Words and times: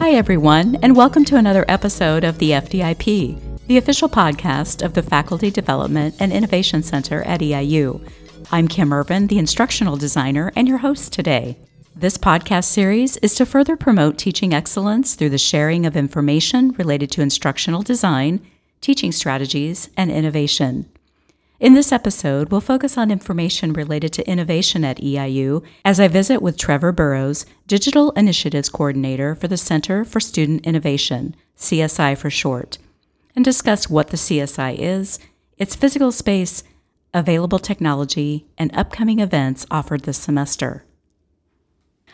Hi, 0.00 0.10
everyone, 0.14 0.78
and 0.82 0.96
welcome 0.96 1.24
to 1.26 1.36
another 1.36 1.64
episode 1.68 2.24
of 2.24 2.38
the 2.38 2.50
FDIP, 2.50 3.38
the 3.68 3.76
official 3.76 4.08
podcast 4.08 4.84
of 4.84 4.94
the 4.94 5.02
Faculty 5.02 5.48
Development 5.48 6.16
and 6.18 6.32
Innovation 6.32 6.82
Center 6.82 7.22
at 7.22 7.40
EIU. 7.40 8.04
I'm 8.50 8.66
Kim 8.66 8.92
Ervin, 8.92 9.28
the 9.28 9.38
instructional 9.38 9.96
designer, 9.96 10.50
and 10.56 10.66
your 10.66 10.78
host 10.78 11.12
today. 11.12 11.56
This 11.94 12.18
podcast 12.18 12.64
series 12.64 13.16
is 13.18 13.36
to 13.36 13.46
further 13.46 13.76
promote 13.76 14.18
teaching 14.18 14.52
excellence 14.52 15.14
through 15.14 15.30
the 15.30 15.38
sharing 15.38 15.86
of 15.86 15.96
information 15.96 16.70
related 16.70 17.12
to 17.12 17.22
instructional 17.22 17.82
design, 17.82 18.40
teaching 18.80 19.12
strategies, 19.12 19.88
and 19.96 20.10
innovation. 20.10 20.90
In 21.60 21.74
this 21.74 21.92
episode, 21.92 22.50
we'll 22.50 22.62
focus 22.62 22.96
on 22.96 23.10
information 23.10 23.74
related 23.74 24.14
to 24.14 24.26
innovation 24.26 24.82
at 24.82 24.96
EIU 24.96 25.62
as 25.84 26.00
I 26.00 26.08
visit 26.08 26.40
with 26.40 26.56
Trevor 26.56 26.90
Burrows, 26.90 27.44
Digital 27.66 28.12
Initiatives 28.12 28.70
Coordinator 28.70 29.34
for 29.34 29.46
the 29.46 29.58
Center 29.58 30.02
for 30.02 30.20
Student 30.20 30.64
Innovation, 30.64 31.36
CSI 31.58 32.16
for 32.16 32.30
short, 32.30 32.78
and 33.36 33.44
discuss 33.44 33.90
what 33.90 34.08
the 34.08 34.16
CSI 34.16 34.78
is, 34.78 35.18
its 35.58 35.76
physical 35.76 36.12
space, 36.12 36.64
available 37.12 37.58
technology, 37.58 38.46
and 38.56 38.74
upcoming 38.74 39.18
events 39.18 39.66
offered 39.70 40.04
this 40.04 40.16
semester. 40.16 40.86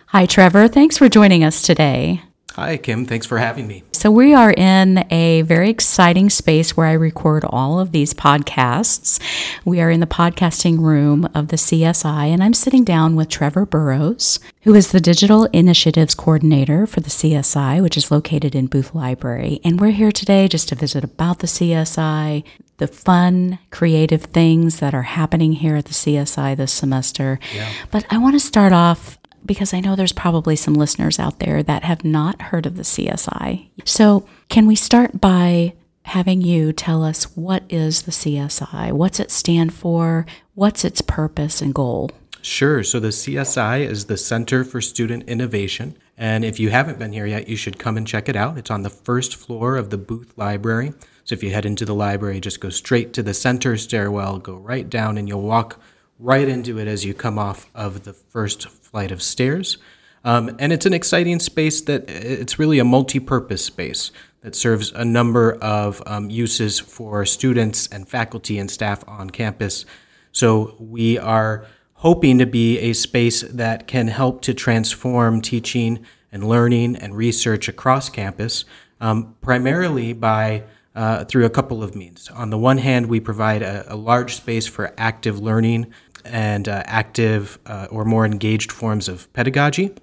Hi, 0.07 0.27
Trevor. 0.27 0.67
Thanks 0.67 0.99
for 0.99 1.09
joining 1.09 1.45
us 1.45 1.63
today. 1.63 2.21
Hi, 2.57 2.79
Kim. 2.79 3.05
Thanks 3.05 3.27
for 3.27 3.37
having 3.37 3.67
me. 3.67 3.85
So, 3.93 4.11
we 4.11 4.33
are 4.33 4.51
in 4.51 5.05
a 5.13 5.43
very 5.43 5.69
exciting 5.69 6.31
space 6.31 6.75
where 6.75 6.87
I 6.87 6.93
record 6.93 7.45
all 7.45 7.79
of 7.79 7.93
these 7.93 8.15
podcasts. 8.15 9.21
We 9.67 9.79
are 9.83 9.91
in 9.91 10.01
the 10.01 10.07
podcasting 10.07 10.79
room 10.79 11.29
of 11.35 11.49
the 11.49 11.57
CSI, 11.57 12.29
and 12.29 12.43
I'm 12.43 12.55
sitting 12.55 12.83
down 12.83 13.15
with 13.15 13.29
Trevor 13.29 13.67
Burrows, 13.67 14.41
who 14.63 14.75
is 14.75 14.91
the 14.91 15.01
Digital 15.01 15.45
Initiatives 15.53 16.15
Coordinator 16.15 16.87
for 16.87 17.01
the 17.01 17.11
CSI, 17.11 17.83
which 17.83 17.99
is 17.99 18.11
located 18.11 18.55
in 18.55 18.69
Booth 18.69 18.95
Library. 18.95 19.61
And 19.63 19.79
we're 19.79 19.91
here 19.91 20.11
today 20.11 20.49
just 20.49 20.71
to 20.71 20.75
visit 20.75 21.05
about 21.05 21.41
the 21.41 21.47
CSI, 21.47 22.43
the 22.79 22.87
fun, 22.87 23.59
creative 23.71 24.25
things 24.25 24.81
that 24.81 24.95
are 24.95 25.03
happening 25.03 25.53
here 25.53 25.77
at 25.77 25.87
the 25.87 25.95
CSI 25.95 26.57
this 26.57 26.73
semester. 26.73 27.39
Yeah. 27.55 27.71
But 27.91 28.07
I 28.11 28.19
want 28.19 28.35
to 28.35 28.41
start 28.41 28.73
off 28.73 29.16
because 29.47 29.73
I 29.73 29.81
know 29.81 29.97
there's 29.97 30.13
probably 30.13 30.57
some 30.57 30.75
listeners 30.75 31.19
out 31.19 31.39
there 31.39 31.63
that 31.63 31.85
have 31.85 32.05
not 32.05 32.43
heard 32.43 32.67
of 32.67 32.77
the 32.77 32.83
CSI. 32.83 33.71
So, 33.85 34.27
can 34.49 34.67
we 34.67 34.77
start 34.77 35.21
by 35.21 35.75
having 36.03 36.41
you 36.41 36.73
tell 36.73 37.03
us 37.03 37.25
what 37.37 37.65
is 37.69 38.03
the 38.03 38.13
CSI? 38.13 38.93
What's 38.93 39.21
it 39.21 39.31
stand 39.31 39.73
for? 39.75 40.27
What's 40.55 40.85
its 40.85 41.01
purpose 41.01 41.61
and 41.61 41.75
goal? 41.75 42.11
Sure. 42.43 42.83
So, 42.83 43.01
the 43.01 43.09
CSI 43.09 43.81
is 43.81 44.07
the 44.07 44.17
Center 44.17 44.65
for 44.65 44.81
Student 44.81 45.29
Innovation. 45.29 45.97
And 46.17 46.45
if 46.45 46.61
you 46.61 46.71
haven't 46.71 46.99
been 46.99 47.13
here 47.13 47.27
yet, 47.27 47.49
you 47.49 47.57
should 47.57 47.79
come 47.79 47.97
and 47.97 48.07
check 48.07 48.29
it 48.29 48.37
out. 48.37 48.57
It's 48.57 48.71
on 48.71 48.83
the 48.83 48.91
first 48.91 49.37
floor 49.37 49.77
of 49.77 49.91
the 49.91 49.99
Booth 49.99 50.33
Library. 50.37 50.93
So, 51.25 51.35
if 51.35 51.43
you 51.43 51.51
head 51.51 51.67
into 51.67 51.85
the 51.85 51.95
library, 51.95 52.41
just 52.41 52.61
go 52.61 52.71
straight 52.71 53.13
to 53.15 53.23
the 53.23 53.35
center 53.35 53.77
stairwell, 53.77 54.39
go 54.39 54.55
right 54.55 54.89
down, 54.89 55.19
and 55.19 55.29
you'll 55.29 55.43
walk 55.43 55.81
right 56.19 56.49
into 56.49 56.79
it 56.79 56.89
as 56.89 57.05
you 57.05 57.15
come 57.15 57.39
off 57.39 57.69
of 57.75 58.05
the 58.05 58.13
first 58.13 58.69
flight 58.69 59.11
of 59.11 59.23
stairs. 59.23 59.79
Um, 60.25 60.57
and 60.59 60.73
it's 60.73 60.87
an 60.87 60.93
exciting 60.93 61.39
space 61.39 61.81
that 61.83 62.09
it's 62.09 62.59
really 62.59 62.79
a 62.79 62.85
multi 62.85 63.21
purpose 63.21 63.65
space 63.65 64.11
that 64.41 64.55
serves 64.55 64.93
a 64.93 65.05
number 65.05 65.55
of 65.55 66.03
um, 66.07 66.31
uses 66.31 66.79
for 66.79 67.25
students 67.25 67.87
and 67.89 68.09
faculty 68.09 68.59
and 68.59 68.71
staff 68.71 69.05
on 69.09 69.31
campus. 69.31 69.85
So 70.33 70.77
we 70.79 71.19
are 71.19 71.67
hoping 71.95 72.39
to 72.39 72.47
be 72.47 72.79
a 72.79 72.93
space 72.93 73.43
that 73.43 73.87
can 73.87 74.09
help 74.09 74.43
to 74.43 74.55
transform 74.55 75.41
teaching 75.41 76.05
and 76.31 76.49
learning 76.49 76.97
and 76.97 77.17
research 77.17 77.69
across 77.69 78.09
campus, 78.09 78.65
um, 79.01 79.35
primarily 79.41 80.13
by 80.13 80.65
uh, 80.95 81.25
through 81.25 81.45
a 81.45 81.51
couple 81.51 81.83
of 81.83 81.95
means. 81.95 82.31
On 82.31 82.51
the 82.51 82.59
one 82.59 82.79
hand, 82.79 83.07
we 83.07 83.21
provide 83.21 83.63
a, 83.63 83.93
a 83.93 83.97
large 83.97 84.35
space 84.35 84.67
for 84.67 84.95
active 84.97 85.39
learning 85.39 85.93
and 86.31 86.69
uh, 86.69 86.83
active 86.87 87.59
uh, 87.67 87.87
or 87.91 88.05
more 88.05 88.25
engaged 88.25 88.73
forms 88.73 89.09
of 89.09 89.33
pedagogy. 89.33 89.95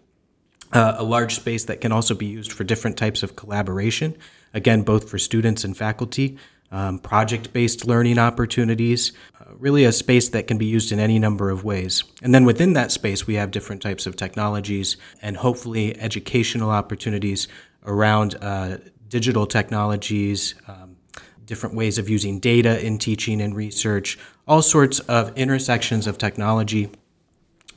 Uh, 0.72 0.96
a 0.98 1.04
large 1.04 1.36
space 1.36 1.66
that 1.66 1.82
can 1.82 1.92
also 1.92 2.16
be 2.16 2.26
used 2.26 2.52
for 2.52 2.64
different 2.64 2.98
types 2.98 3.22
of 3.22 3.36
collaboration, 3.36 4.18
again, 4.56 4.82
both 4.82 5.08
for 5.08 5.20
students 5.20 5.64
and 5.64 5.78
faculty, 5.78 6.36
um, 6.72 6.98
project 6.98 7.54
based 7.54 7.86
learning 7.86 8.18
opportunities, 8.18 9.14
uh, 9.40 9.54
really 9.60 9.86
a 9.86 9.92
space 9.92 10.30
that 10.30 10.48
can 10.48 10.58
be 10.58 10.66
used 10.66 10.92
in 10.92 11.00
any 11.00 11.20
number 11.20 11.52
of 11.52 11.64
ways. 11.64 12.04
And 12.24 12.34
then 12.34 12.44
within 12.44 12.74
that 12.74 12.92
space, 12.92 13.28
we 13.28 13.36
have 13.36 13.52
different 13.52 13.84
types 13.84 14.08
of 14.08 14.16
technologies 14.16 14.98
and 15.22 15.38
hopefully 15.38 15.96
educational 16.00 16.72
opportunities 16.72 17.48
around 17.86 18.36
uh, 18.42 18.78
digital 19.08 19.46
technologies. 19.46 20.56
Um, 20.68 20.98
different 21.46 21.76
ways 21.76 21.98
of 21.98 22.10
using 22.10 22.40
data 22.40 22.84
in 22.84 22.98
teaching 22.98 23.42
and 23.42 23.56
research, 23.56 24.18
all 24.48 24.62
sorts 24.62 25.00
of 25.02 25.36
intersections 25.38 26.08
of 26.08 26.18
technology, 26.18 26.90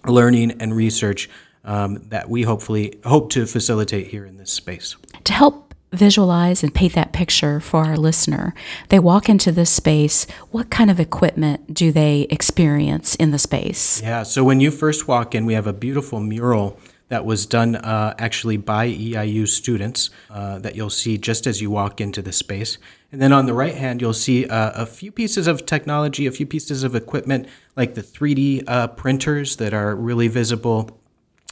learning, 0.05 0.53
and 0.61 0.75
research 0.75 1.29
um, 1.65 2.03
that 2.09 2.29
we 2.29 2.43
hopefully 2.43 2.99
hope 3.05 3.31
to 3.31 3.47
facilitate 3.47 4.09
here 4.09 4.25
in 4.25 4.37
this 4.37 4.51
space. 4.51 4.97
To 5.25 5.33
help 5.33 5.75
visualize 5.93 6.63
and 6.63 6.75
paint 6.75 6.95
that 6.95 7.13
picture 7.13 7.61
for 7.61 7.85
our 7.85 7.97
listener, 7.97 8.55
they 8.89 8.99
walk 8.99 9.29
into 9.29 9.53
this 9.53 9.71
space. 9.71 10.27
What 10.51 10.71
kind 10.71 10.91
of 10.91 11.01
equipment 11.01 11.73
do 11.73 11.93
they 11.93 12.23
experience 12.31 13.15
in 13.15 13.31
the 13.31 13.39
space? 13.39 14.03
Yeah, 14.03 14.23
so 14.23 14.45
when 14.45 14.61
you 14.61 14.71
first 14.71 15.09
walk 15.09 15.35
in, 15.35 15.47
we 15.47 15.55
have 15.55 15.67
a 15.67 15.73
beautiful 15.73 16.21
mural 16.21 16.79
that 17.09 17.25
was 17.25 17.47
done 17.47 17.77
uh, 17.77 18.15
actually 18.19 18.57
by 18.57 18.89
EIU 18.89 19.47
students 19.47 20.11
uh, 20.31 20.59
that 20.59 20.75
you'll 20.75 20.91
see 20.91 21.17
just 21.19 21.47
as 21.47 21.61
you 21.61 21.71
walk 21.71 22.01
into 22.01 22.21
the 22.21 22.33
space. 22.33 22.79
And 23.13 23.23
then 23.23 23.33
on 23.33 23.47
the 23.47 23.55
right 23.55 23.75
hand, 23.75 24.01
you'll 24.01 24.13
see 24.13 24.47
uh, 24.47 24.73
a 24.75 24.87
few 24.87 25.13
pieces 25.13 25.47
of 25.47 25.67
technology, 25.67 26.27
a 26.27 26.33
few 26.33 26.47
pieces 26.47 26.83
of 26.83 26.95
equipment 26.95 27.47
like 27.77 27.95
the 27.95 28.03
3D 28.03 28.65
uh, 28.67 28.89
printers 28.89 29.57
that 29.57 29.73
are 29.73 29.95
really 29.95 30.29
visible, 30.29 31.01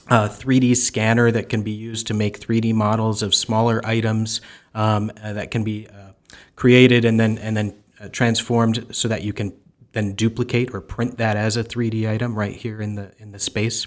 a 0.08 0.28
3D 0.28 0.76
scanner 0.76 1.30
that 1.30 1.48
can 1.48 1.62
be 1.62 1.70
used 1.70 2.08
to 2.08 2.14
make 2.14 2.40
3D 2.40 2.74
models 2.74 3.22
of 3.22 3.34
smaller 3.34 3.80
items 3.86 4.40
um, 4.74 5.12
uh, 5.22 5.32
that 5.34 5.50
can 5.50 5.62
be 5.62 5.86
uh, 5.86 6.12
created 6.56 7.04
and 7.04 7.18
then 7.18 7.38
and 7.38 7.56
then 7.56 7.74
transformed 8.10 8.86
so 8.90 9.08
that 9.08 9.22
you 9.22 9.32
can 9.32 9.52
then 9.92 10.12
duplicate 10.12 10.74
or 10.74 10.80
print 10.80 11.16
that 11.18 11.36
as 11.36 11.56
a 11.56 11.64
3D 11.64 12.10
item 12.10 12.34
right 12.34 12.54
here 12.54 12.82
in 12.82 12.96
the 12.96 13.12
in 13.18 13.32
the 13.32 13.38
space. 13.38 13.86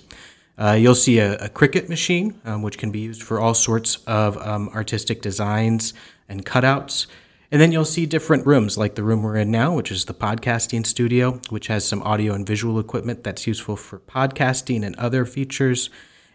Uh, 0.58 0.72
you'll 0.72 0.96
see 0.96 1.20
a, 1.20 1.36
a 1.38 1.50
Cricut 1.50 1.88
machine, 1.88 2.40
um, 2.46 2.62
which 2.62 2.78
can 2.78 2.92
be 2.92 3.00
used 3.00 3.22
for 3.22 3.40
all 3.40 3.54
sorts 3.54 3.98
of 4.08 4.38
um, 4.38 4.70
artistic 4.70 5.22
designs 5.22 5.94
and 6.28 6.46
cutouts. 6.46 7.08
And 7.52 7.62
then 7.62 7.72
you'll 7.72 7.86
see 7.86 8.06
different 8.06 8.46
rooms, 8.46 8.78
like 8.78 8.96
the 8.96 9.04
room 9.04 9.24
we're 9.24 9.38
in 9.38 9.52
now, 9.52 9.74
which 9.74 9.92
is 9.92 10.06
the 10.06 10.14
podcasting 10.14 10.86
studio, 10.86 11.40
which 11.50 11.68
has 11.68 11.88
some 11.88 12.04
audio 12.04 12.34
and 12.34 12.46
visual 12.46 12.80
equipment 12.80 13.24
that's 13.24 13.48
useful 13.48 13.78
for 13.78 14.00
podcasting 14.00 14.84
and 14.84 14.96
other 14.98 15.26
features. 15.26 15.90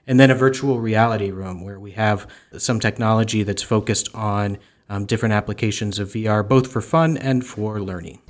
And 0.06 0.18
then 0.18 0.30
a 0.30 0.34
virtual 0.34 0.80
reality 0.80 1.30
room 1.30 1.62
where 1.62 1.78
we 1.78 1.92
have 1.92 2.26
some 2.56 2.80
technology 2.80 3.42
that's 3.42 3.62
focused 3.62 4.08
on 4.14 4.58
um, 4.88 5.04
different 5.04 5.34
applications 5.34 5.98
of 5.98 6.08
VR, 6.08 6.46
both 6.46 6.70
for 6.70 6.80
fun 6.80 7.16
and 7.18 7.46
for 7.46 7.80
learning. 7.80 8.20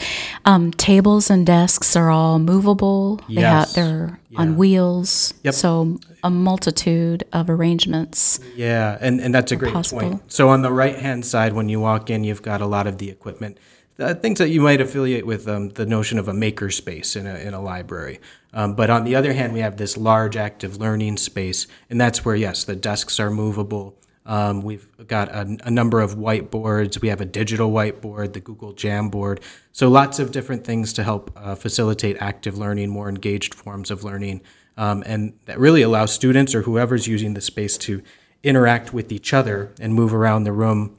Um, 0.45 0.73
tables 0.73 1.31
and 1.31 1.47
desks 1.47 1.95
are 1.95 2.11
all 2.11 2.39
movable. 2.39 3.17
They 3.29 3.43
yes. 3.43 3.75
have, 3.75 3.75
they're 3.75 4.21
yeah. 4.31 4.41
on 4.41 4.57
wheels. 4.57 5.35
Yep. 5.45 5.55
So 5.55 5.99
a 6.25 6.31
multitude 6.31 7.25
of 7.33 7.49
arrangements. 7.49 8.41
Yeah, 8.57 8.99
and, 9.01 9.21
and 9.21 9.35
that's 9.35 9.53
a 9.53 9.57
great 9.57 9.73
possible. 9.73 10.01
point. 10.01 10.33
So 10.33 10.49
on 10.49 10.63
the 10.63 10.73
right 10.73 10.99
hand 10.99 11.25
side, 11.25 11.53
when 11.53 11.69
you 11.69 11.81
walk 11.81 12.11
in, 12.11 12.25
you've 12.25 12.43
got 12.43 12.61
a 12.61 12.67
lot 12.67 12.87
of 12.87 12.99
the 12.99 13.09
equipment. 13.09 13.59
Uh, 13.99 14.15
things 14.15 14.39
that 14.39 14.49
you 14.49 14.61
might 14.61 14.81
affiliate 14.81 15.27
with 15.27 15.47
um, 15.47 15.69
the 15.71 15.87
notion 15.87 16.19
of 16.19 16.27
a 16.27 16.33
maker 16.33 16.71
space 16.71 17.15
in 17.15 17.27
a, 17.27 17.35
in 17.37 17.55
a 17.55 17.61
library. 17.61 18.19
Um, 18.53 18.75
but 18.75 18.91
on 18.91 19.05
the 19.05 19.15
other 19.15 19.33
hand, 19.33 19.53
we 19.53 19.61
have 19.61 19.77
this 19.77 19.97
large 19.97 20.37
active 20.37 20.79
learning 20.79 21.19
space, 21.19 21.67
and 21.89 22.01
that's 22.01 22.25
where, 22.25 22.35
yes, 22.35 22.65
the 22.65 22.75
desks 22.75 23.21
are 23.21 23.31
movable. 23.31 23.95
Um, 24.25 24.63
we've 24.63 24.87
got 25.07 25.29
a, 25.31 25.59
a, 25.65 25.71
number 25.71 26.01
of 26.01 26.15
whiteboards. 26.15 27.01
We 27.01 27.09
have 27.09 27.21
a 27.21 27.25
digital 27.25 27.73
whiteboard, 27.73 28.35
the 28.35 28.41
Google 28.41 28.73
Jamboard. 28.73 29.43
So 29.73 29.89
lots 29.89 30.21
of 30.21 30.31
different 30.31 30.65
things 30.65 30.93
to 30.93 31.03
help 31.03 31.33
uh, 31.37 31.57
facilitate 31.57 32.17
active 32.21 32.57
learning, 32.57 32.91
more 32.91 33.09
engaged 33.09 33.53
forms 33.53 33.91
of 33.91 34.05
learning, 34.05 34.43
um, 34.77 35.03
and 35.07 35.33
that 35.47 35.59
really 35.59 35.83
allows 35.83 36.13
students 36.13 36.55
or 36.55 36.63
whoever's 36.63 37.09
using 37.09 37.35
the 37.35 37.41
space 37.41 37.77
to 37.79 38.01
interact 38.45 38.93
with 38.95 39.11
each 39.11 39.33
other 39.33 39.73
and 39.81 39.93
move 39.93 40.15
around 40.15 40.45
the 40.45 40.53
room 40.53 40.97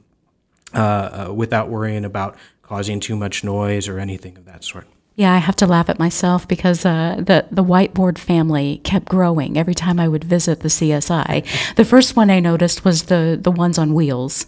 uh, 0.74 1.26
uh, 1.28 1.32
without 1.32 1.70
worrying 1.70 2.04
about 2.04 2.36
causing 2.62 3.00
too 3.00 3.16
much 3.16 3.42
noise 3.42 3.88
or 3.88 3.98
anything 3.98 4.36
of 4.36 4.44
that 4.44 4.64
sort. 4.64 4.86
Yeah, 5.16 5.32
I 5.32 5.38
have 5.38 5.54
to 5.56 5.66
laugh 5.66 5.88
at 5.88 5.98
myself 5.98 6.48
because 6.48 6.84
uh, 6.84 7.16
the 7.18 7.46
the 7.50 7.62
whiteboard 7.62 8.18
family 8.18 8.80
kept 8.82 9.06
growing 9.06 9.56
every 9.56 9.74
time 9.74 10.00
I 10.00 10.08
would 10.08 10.24
visit 10.24 10.60
the 10.60 10.68
CSI. 10.68 11.74
The 11.76 11.84
first 11.84 12.16
one 12.16 12.30
I 12.30 12.40
noticed 12.40 12.84
was 12.84 13.04
the 13.04 13.38
the 13.40 13.52
ones 13.52 13.78
on 13.78 13.94
wheels. 13.94 14.46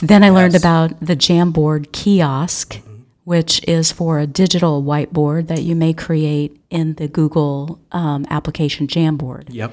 Then 0.00 0.22
I 0.22 0.26
yes. 0.26 0.34
learned 0.34 0.56
about 0.56 1.00
the 1.00 1.16
Jamboard 1.16 1.92
kiosk, 1.92 2.80
which 3.24 3.62
is 3.66 3.92
for 3.92 4.18
a 4.18 4.26
digital 4.26 4.82
whiteboard 4.82 5.46
that 5.48 5.62
you 5.62 5.76
may 5.76 5.92
create 5.92 6.60
in 6.68 6.94
the 6.94 7.08
Google 7.08 7.80
um, 7.92 8.26
application 8.28 8.86
Jamboard. 8.86 9.46
Yep. 9.50 9.72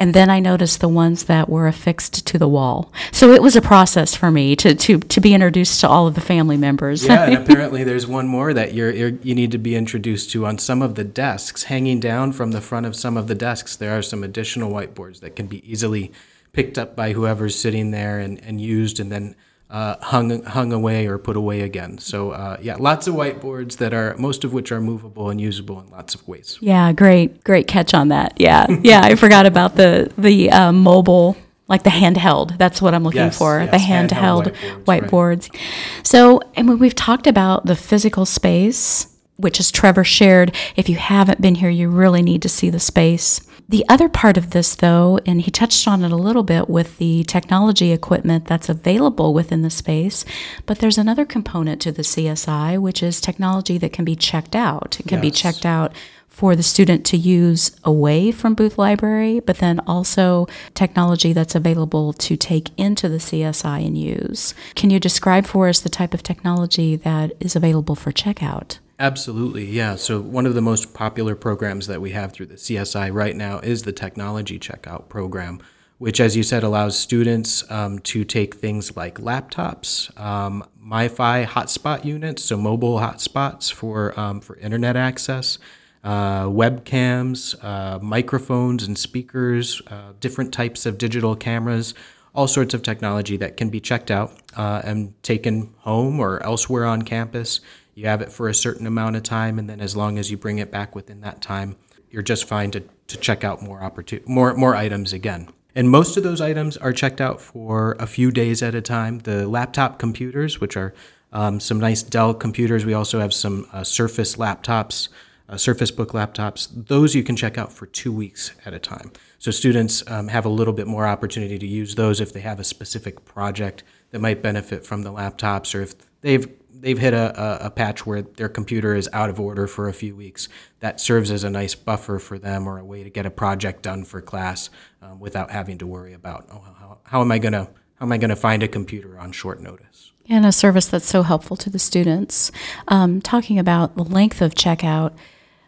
And 0.00 0.14
then 0.14 0.30
I 0.30 0.40
noticed 0.40 0.80
the 0.80 0.88
ones 0.88 1.24
that 1.24 1.50
were 1.50 1.68
affixed 1.68 2.26
to 2.26 2.38
the 2.38 2.48
wall. 2.48 2.90
So 3.12 3.32
it 3.32 3.42
was 3.42 3.54
a 3.54 3.60
process 3.60 4.14
for 4.14 4.30
me 4.30 4.56
to, 4.56 4.74
to, 4.74 4.98
to 4.98 5.20
be 5.20 5.34
introduced 5.34 5.80
to 5.80 5.88
all 5.88 6.06
of 6.06 6.14
the 6.14 6.22
family 6.22 6.56
members. 6.56 7.04
Yeah, 7.04 7.24
and 7.24 7.34
apparently 7.50 7.84
there's 7.84 8.06
one 8.06 8.26
more 8.26 8.54
that 8.54 8.72
you're, 8.72 8.90
you're, 8.90 9.10
you 9.22 9.34
need 9.34 9.52
to 9.52 9.58
be 9.58 9.76
introduced 9.76 10.30
to 10.30 10.46
on 10.46 10.56
some 10.56 10.80
of 10.80 10.94
the 10.94 11.04
desks. 11.04 11.64
Hanging 11.64 12.00
down 12.00 12.32
from 12.32 12.52
the 12.52 12.62
front 12.62 12.86
of 12.86 12.96
some 12.96 13.18
of 13.18 13.26
the 13.26 13.34
desks, 13.34 13.76
there 13.76 13.96
are 13.96 14.02
some 14.02 14.24
additional 14.24 14.72
whiteboards 14.72 15.20
that 15.20 15.36
can 15.36 15.46
be 15.46 15.70
easily 15.70 16.12
picked 16.52 16.78
up 16.78 16.96
by 16.96 17.12
whoever's 17.12 17.54
sitting 17.54 17.90
there 17.90 18.18
and, 18.18 18.42
and 18.42 18.58
used 18.58 18.98
and 18.98 19.12
then 19.12 19.36
uh, 19.70 19.96
hung 20.02 20.42
hung 20.44 20.72
away 20.72 21.06
or 21.06 21.16
put 21.18 21.36
away 21.36 21.60
again. 21.60 21.98
So 21.98 22.30
uh, 22.32 22.56
yeah, 22.60 22.76
lots 22.76 23.06
of 23.06 23.14
whiteboards 23.14 23.76
that 23.76 23.94
are 23.94 24.16
most 24.18 24.44
of 24.44 24.52
which 24.52 24.72
are 24.72 24.80
movable 24.80 25.30
and 25.30 25.40
usable 25.40 25.80
in 25.80 25.90
lots 25.90 26.14
of 26.14 26.26
ways. 26.26 26.58
Yeah, 26.60 26.92
great, 26.92 27.44
great 27.44 27.66
catch 27.68 27.94
on 27.94 28.08
that. 28.08 28.34
Yeah, 28.38 28.66
yeah, 28.82 29.00
I 29.02 29.14
forgot 29.14 29.46
about 29.46 29.76
the 29.76 30.12
the 30.18 30.50
uh, 30.50 30.72
mobile. 30.72 31.36
Like 31.68 31.84
the 31.84 31.90
handheld, 31.90 32.58
that's 32.58 32.82
what 32.82 32.94
I'm 32.94 33.04
looking 33.04 33.20
Yes, 33.20 33.38
for. 33.38 33.60
yes, 33.60 33.70
the 33.70 33.76
handheld, 33.76 34.52
handheld 34.52 34.84
whiteboards, 34.86 35.08
whiteboards. 35.48 35.60
So, 36.04 36.40
and 36.56 36.66
when 36.68 36.80
we've 36.80 36.96
talked 36.96 37.28
about 37.28 37.64
the 37.64 37.76
physical 37.76 38.26
space, 38.26 39.09
which 39.40 39.60
is 39.60 39.70
Trevor 39.70 40.04
shared. 40.04 40.54
If 40.76 40.88
you 40.88 40.96
haven't 40.96 41.40
been 41.40 41.56
here, 41.56 41.70
you 41.70 41.88
really 41.88 42.22
need 42.22 42.42
to 42.42 42.48
see 42.48 42.70
the 42.70 42.80
space. 42.80 43.40
The 43.68 43.84
other 43.88 44.08
part 44.08 44.36
of 44.36 44.50
this, 44.50 44.74
though, 44.74 45.20
and 45.26 45.42
he 45.42 45.50
touched 45.52 45.86
on 45.86 46.02
it 46.02 46.10
a 46.10 46.16
little 46.16 46.42
bit 46.42 46.68
with 46.68 46.98
the 46.98 47.22
technology 47.22 47.92
equipment 47.92 48.46
that's 48.46 48.68
available 48.68 49.32
within 49.32 49.62
the 49.62 49.70
space, 49.70 50.24
but 50.66 50.80
there's 50.80 50.98
another 50.98 51.24
component 51.24 51.80
to 51.82 51.92
the 51.92 52.02
CSI, 52.02 52.80
which 52.80 53.00
is 53.00 53.20
technology 53.20 53.78
that 53.78 53.92
can 53.92 54.04
be 54.04 54.16
checked 54.16 54.56
out. 54.56 54.98
It 54.98 55.06
can 55.06 55.20
be 55.20 55.30
checked 55.30 55.64
out 55.64 55.92
for 56.40 56.56
the 56.56 56.62
student 56.64 57.04
to 57.04 57.16
use 57.16 57.76
away 57.84 58.32
from 58.32 58.54
Booth 58.54 58.76
Library, 58.78 59.38
but 59.38 59.58
then 59.58 59.78
also 59.86 60.48
technology 60.74 61.32
that's 61.32 61.54
available 61.54 62.12
to 62.14 62.36
take 62.36 62.70
into 62.76 63.08
the 63.08 63.18
CSI 63.18 63.86
and 63.86 63.96
use. 63.96 64.54
Can 64.74 64.90
you 64.90 64.98
describe 64.98 65.46
for 65.46 65.68
us 65.68 65.78
the 65.78 65.88
type 65.88 66.14
of 66.14 66.22
technology 66.22 66.96
that 66.96 67.34
is 67.40 67.54
available 67.54 67.94
for 67.94 68.10
checkout? 68.10 68.78
Absolutely, 69.00 69.64
yeah. 69.64 69.96
So 69.96 70.20
one 70.20 70.44
of 70.44 70.52
the 70.54 70.60
most 70.60 70.92
popular 70.92 71.34
programs 71.34 71.86
that 71.86 72.02
we 72.02 72.10
have 72.10 72.32
through 72.32 72.46
the 72.46 72.56
CSI 72.56 73.10
right 73.10 73.34
now 73.34 73.58
is 73.60 73.84
the 73.84 73.92
Technology 73.92 74.58
Checkout 74.58 75.08
Program, 75.08 75.58
which, 75.96 76.20
as 76.20 76.36
you 76.36 76.42
said, 76.42 76.62
allows 76.62 76.98
students 76.98 77.68
um, 77.70 78.00
to 78.00 78.24
take 78.26 78.56
things 78.56 78.98
like 78.98 79.14
laptops, 79.14 80.14
um, 80.20 80.62
MiFi 80.86 81.46
hotspot 81.46 82.04
units, 82.04 82.44
so 82.44 82.58
mobile 82.58 82.98
hotspots 82.98 83.72
for 83.72 84.18
um, 84.20 84.38
for 84.42 84.56
internet 84.56 84.96
access, 84.96 85.58
uh, 86.04 86.44
webcams, 86.44 87.56
uh, 87.64 87.98
microphones 88.00 88.82
and 88.82 88.98
speakers, 88.98 89.80
uh, 89.86 90.12
different 90.20 90.52
types 90.52 90.84
of 90.84 90.98
digital 90.98 91.34
cameras, 91.34 91.94
all 92.34 92.46
sorts 92.46 92.74
of 92.74 92.82
technology 92.82 93.38
that 93.38 93.56
can 93.56 93.70
be 93.70 93.80
checked 93.80 94.10
out 94.10 94.32
uh, 94.58 94.82
and 94.84 95.14
taken 95.22 95.72
home 95.78 96.20
or 96.20 96.42
elsewhere 96.42 96.84
on 96.84 97.00
campus. 97.00 97.60
You 98.00 98.06
have 98.06 98.22
it 98.22 98.32
for 98.32 98.48
a 98.48 98.54
certain 98.54 98.86
amount 98.86 99.16
of 99.16 99.24
time, 99.24 99.58
and 99.58 99.68
then 99.68 99.78
as 99.82 99.94
long 99.94 100.18
as 100.18 100.30
you 100.30 100.38
bring 100.38 100.58
it 100.58 100.70
back 100.70 100.94
within 100.94 101.20
that 101.20 101.42
time, 101.42 101.76
you're 102.10 102.22
just 102.22 102.46
fine 102.46 102.70
to, 102.70 102.80
to 102.80 103.18
check 103.18 103.44
out 103.44 103.60
more 103.60 103.80
opportu- 103.80 104.26
more 104.26 104.54
more 104.54 104.74
items 104.74 105.12
again. 105.12 105.50
And 105.74 105.90
most 105.90 106.16
of 106.16 106.22
those 106.22 106.40
items 106.40 106.78
are 106.78 106.94
checked 106.94 107.20
out 107.20 107.42
for 107.42 107.96
a 107.98 108.06
few 108.06 108.30
days 108.30 108.62
at 108.62 108.74
a 108.74 108.80
time. 108.80 109.18
The 109.18 109.46
laptop 109.46 109.98
computers, 109.98 110.62
which 110.62 110.78
are 110.78 110.94
um, 111.30 111.60
some 111.60 111.78
nice 111.78 112.02
Dell 112.02 112.32
computers, 112.32 112.86
we 112.86 112.94
also 112.94 113.20
have 113.20 113.34
some 113.34 113.68
uh, 113.70 113.84
Surface 113.84 114.36
laptops, 114.36 115.10
uh, 115.50 115.58
Surface 115.58 115.90
Book 115.90 116.12
laptops. 116.12 116.68
Those 116.72 117.14
you 117.14 117.22
can 117.22 117.36
check 117.36 117.58
out 117.58 117.70
for 117.70 117.84
two 117.84 118.12
weeks 118.12 118.52
at 118.64 118.72
a 118.72 118.78
time. 118.78 119.12
So 119.38 119.50
students 119.50 120.02
um, 120.10 120.28
have 120.28 120.46
a 120.46 120.48
little 120.48 120.72
bit 120.72 120.86
more 120.86 121.06
opportunity 121.06 121.58
to 121.58 121.66
use 121.66 121.96
those 121.96 122.22
if 122.22 122.32
they 122.32 122.40
have 122.40 122.60
a 122.60 122.64
specific 122.64 123.26
project 123.26 123.84
that 124.10 124.22
might 124.22 124.40
benefit 124.40 124.86
from 124.86 125.02
the 125.02 125.12
laptops, 125.12 125.74
or 125.74 125.82
if 125.82 125.94
they've 126.22 126.48
they've 126.72 126.98
hit 126.98 127.14
a, 127.14 127.40
a, 127.40 127.66
a 127.66 127.70
patch 127.70 128.06
where 128.06 128.22
their 128.22 128.48
computer 128.48 128.94
is 128.94 129.08
out 129.12 129.30
of 129.30 129.40
order 129.40 129.66
for 129.66 129.88
a 129.88 129.92
few 129.92 130.16
weeks. 130.16 130.48
That 130.80 131.00
serves 131.00 131.30
as 131.30 131.44
a 131.44 131.50
nice 131.50 131.74
buffer 131.74 132.18
for 132.18 132.38
them 132.38 132.66
or 132.66 132.78
a 132.78 132.84
way 132.84 133.02
to 133.02 133.10
get 133.10 133.26
a 133.26 133.30
project 133.30 133.82
done 133.82 134.04
for 134.04 134.20
class 134.20 134.70
um, 135.02 135.20
without 135.20 135.50
having 135.50 135.78
to 135.78 135.86
worry 135.86 136.12
about 136.12 136.46
oh 136.52 136.60
how, 136.78 136.98
how 137.04 137.20
am 137.20 137.32
I 137.32 137.38
gonna 137.38 137.68
how 137.94 138.06
am 138.06 138.12
I 138.12 138.18
gonna 138.18 138.36
find 138.36 138.62
a 138.62 138.68
computer 138.68 139.18
on 139.18 139.32
short 139.32 139.60
notice. 139.60 140.12
And 140.28 140.46
a 140.46 140.52
service 140.52 140.86
that's 140.86 141.08
so 141.08 141.22
helpful 141.22 141.56
to 141.56 141.70
the 141.70 141.78
students. 141.78 142.52
Um, 142.88 143.20
talking 143.20 143.58
about 143.58 143.96
the 143.96 144.04
length 144.04 144.40
of 144.40 144.54
checkout, 144.54 145.12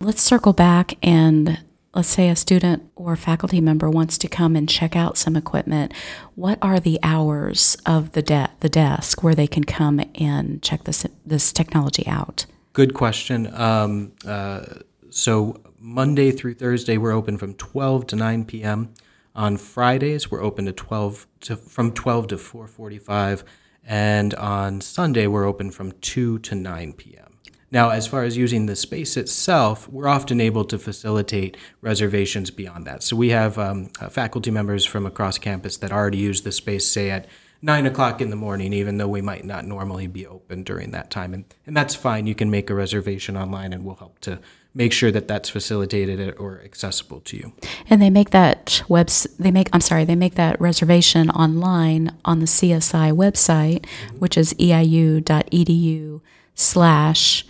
let's 0.00 0.22
circle 0.22 0.52
back 0.52 0.94
and 1.02 1.58
let's 1.94 2.08
say 2.08 2.28
a 2.28 2.36
student 2.36 2.90
or 2.96 3.16
faculty 3.16 3.60
member 3.60 3.90
wants 3.90 4.16
to 4.18 4.28
come 4.28 4.56
and 4.56 4.68
check 4.68 4.96
out 4.96 5.18
some 5.18 5.36
equipment. 5.36 5.92
What 6.34 6.58
are 6.62 6.80
the 6.80 6.98
hours 7.02 7.76
of 7.84 8.12
the 8.12 8.22
de- 8.22 8.50
the 8.60 8.68
desk 8.68 9.22
where 9.22 9.34
they 9.34 9.46
can 9.46 9.64
come 9.64 10.00
and 10.14 10.62
check 10.62 10.84
this 10.84 11.06
this 11.24 11.52
technology 11.52 12.06
out? 12.06 12.46
Good 12.72 12.94
question. 12.94 13.52
Um, 13.54 14.12
uh, 14.26 14.64
so 15.10 15.60
Monday 15.78 16.30
through 16.30 16.54
Thursday 16.54 16.96
we're 16.96 17.12
open 17.12 17.36
from 17.36 17.54
12 17.54 18.06
to 18.08 18.16
9 18.16 18.44
p.m. 18.46 18.94
On 19.34 19.56
Fridays 19.56 20.30
we're 20.30 20.42
open 20.42 20.64
to 20.66 20.72
12 20.72 21.26
to 21.40 21.56
from 21.56 21.92
12 21.92 22.28
to 22.28 22.36
4:45, 22.36 23.44
and 23.84 24.34
on 24.34 24.80
Sunday 24.80 25.26
we're 25.26 25.44
open 25.44 25.70
from 25.70 25.92
2 26.00 26.38
to 26.38 26.54
9 26.54 26.92
p.m. 26.94 27.31
Now, 27.72 27.88
as 27.88 28.06
far 28.06 28.22
as 28.22 28.36
using 28.36 28.66
the 28.66 28.76
space 28.76 29.16
itself, 29.16 29.88
we're 29.88 30.06
often 30.06 30.42
able 30.42 30.66
to 30.66 30.78
facilitate 30.78 31.56
reservations 31.80 32.50
beyond 32.50 32.86
that. 32.86 33.02
So 33.02 33.16
we 33.16 33.30
have 33.30 33.58
um, 33.58 33.88
uh, 33.98 34.10
faculty 34.10 34.50
members 34.50 34.84
from 34.84 35.06
across 35.06 35.38
campus 35.38 35.78
that 35.78 35.90
already 35.90 36.18
use 36.18 36.42
the 36.42 36.52
space, 36.52 36.86
say 36.86 37.10
at 37.10 37.26
nine 37.62 37.86
o'clock 37.86 38.20
in 38.20 38.28
the 38.28 38.36
morning, 38.36 38.74
even 38.74 38.98
though 38.98 39.08
we 39.08 39.22
might 39.22 39.46
not 39.46 39.64
normally 39.64 40.06
be 40.06 40.26
open 40.26 40.64
during 40.64 40.90
that 40.90 41.10
time. 41.10 41.32
And, 41.32 41.46
and 41.66 41.74
that's 41.74 41.94
fine. 41.94 42.26
You 42.26 42.34
can 42.34 42.50
make 42.50 42.68
a 42.68 42.74
reservation 42.74 43.38
online 43.38 43.72
and 43.72 43.86
we'll 43.86 43.96
help 43.96 44.18
to 44.20 44.38
make 44.74 44.92
sure 44.92 45.10
that 45.10 45.26
that's 45.26 45.48
facilitated 45.48 46.36
or 46.38 46.60
accessible 46.62 47.20
to 47.20 47.38
you. 47.38 47.52
And 47.88 48.02
they 48.02 48.10
make 48.10 48.30
that 48.30 48.82
webs 48.88 49.26
they 49.38 49.50
make 49.50 49.68
I'm 49.72 49.80
sorry, 49.80 50.04
they 50.04 50.16
make 50.16 50.34
that 50.34 50.60
reservation 50.60 51.30
online 51.30 52.16
on 52.24 52.40
the 52.40 52.46
CSI 52.46 53.12
website, 53.12 53.86
which 54.18 54.36
is 54.36 54.52
eiu.edu 54.54 56.20
slash 56.54 57.46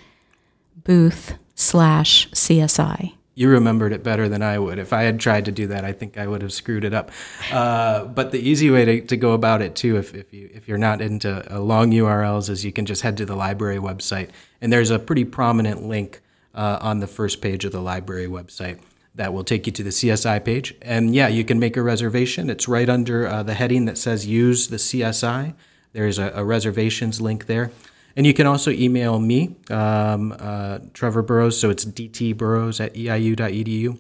booth 0.84 1.34
slash 1.55 2.29
CSI. 2.31 3.12
You 3.34 3.49
remembered 3.49 3.93
it 3.93 4.02
better 4.02 4.29
than 4.29 4.43
I 4.43 4.58
would. 4.58 4.79
If 4.79 4.93
I 4.93 5.02
had 5.02 5.19
tried 5.19 5.46
to 5.46 5.52
do 5.52 5.69
that, 5.69 5.84
I 5.84 5.93
think 5.93 6.19
I 6.19 6.26
would 6.26 6.43
have 6.43 6.52
screwed 6.52 6.84
it 6.84 6.93
up. 6.93 7.11
Uh, 7.51 8.05
but 8.05 8.31
the 8.31 8.39
easy 8.39 8.70
way 8.70 8.84
to, 8.84 9.01
to 9.06 9.17
go 9.17 9.32
about 9.32 9.62
it 9.62 9.74
too, 9.74 9.96
if, 9.96 10.15
if 10.15 10.34
you 10.34 10.51
if 10.53 10.69
you're 10.69 10.77
not 10.77 11.01
into 11.01 11.55
uh, 11.55 11.58
long 11.58 11.91
URLs, 11.93 12.51
is 12.51 12.62
you 12.62 12.72
can 12.72 12.84
just 12.84 13.01
head 13.01 13.17
to 13.17 13.24
the 13.24 13.34
library 13.34 13.79
website, 13.79 14.29
and 14.60 14.70
there's 14.70 14.91
a 14.91 14.98
pretty 14.98 15.24
prominent 15.24 15.82
link 15.82 16.20
uh, 16.55 16.79
on 16.82 17.01
the 17.01 17.06
first 17.06 17.41
page 17.41 17.65
of 17.65 17.72
the 17.72 17.81
library 17.81 18.27
website 18.27 18.81
that 19.15 19.32
will 19.32 19.44
take 19.44 19.67
you 19.67 19.72
to 19.72 19.82
the 19.82 19.91
CSI 19.91 20.44
page. 20.44 20.74
And 20.82 21.15
yeah, 21.15 21.29
you 21.29 21.44
can 21.44 21.58
make 21.58 21.77
a 21.79 21.82
reservation. 21.82 22.51
It's 22.51 22.69
right 22.69 22.89
under 22.89 23.27
uh, 23.27 23.43
the 23.43 23.55
heading 23.55 23.86
that 23.86 23.96
says 23.96 24.27
"Use 24.27 24.69
the 24.69 24.77
CSI." 24.77 25.55
There's 25.94 26.19
a, 26.19 26.32
a 26.34 26.44
reservations 26.44 27.20
link 27.20 27.46
there. 27.46 27.70
And 28.17 28.27
you 28.27 28.35
can 28.35 28.47
also 28.47 28.71
email 28.71 29.19
me, 29.19 29.57
um, 29.71 30.35
uh, 30.39 30.81
Trevor 30.93 31.23
Burrows. 31.23 31.59
So 31.59 31.71
it's 31.71 31.85
dtburrows 31.85 32.85
at 32.85 32.95
eiu.edu, 32.95 33.99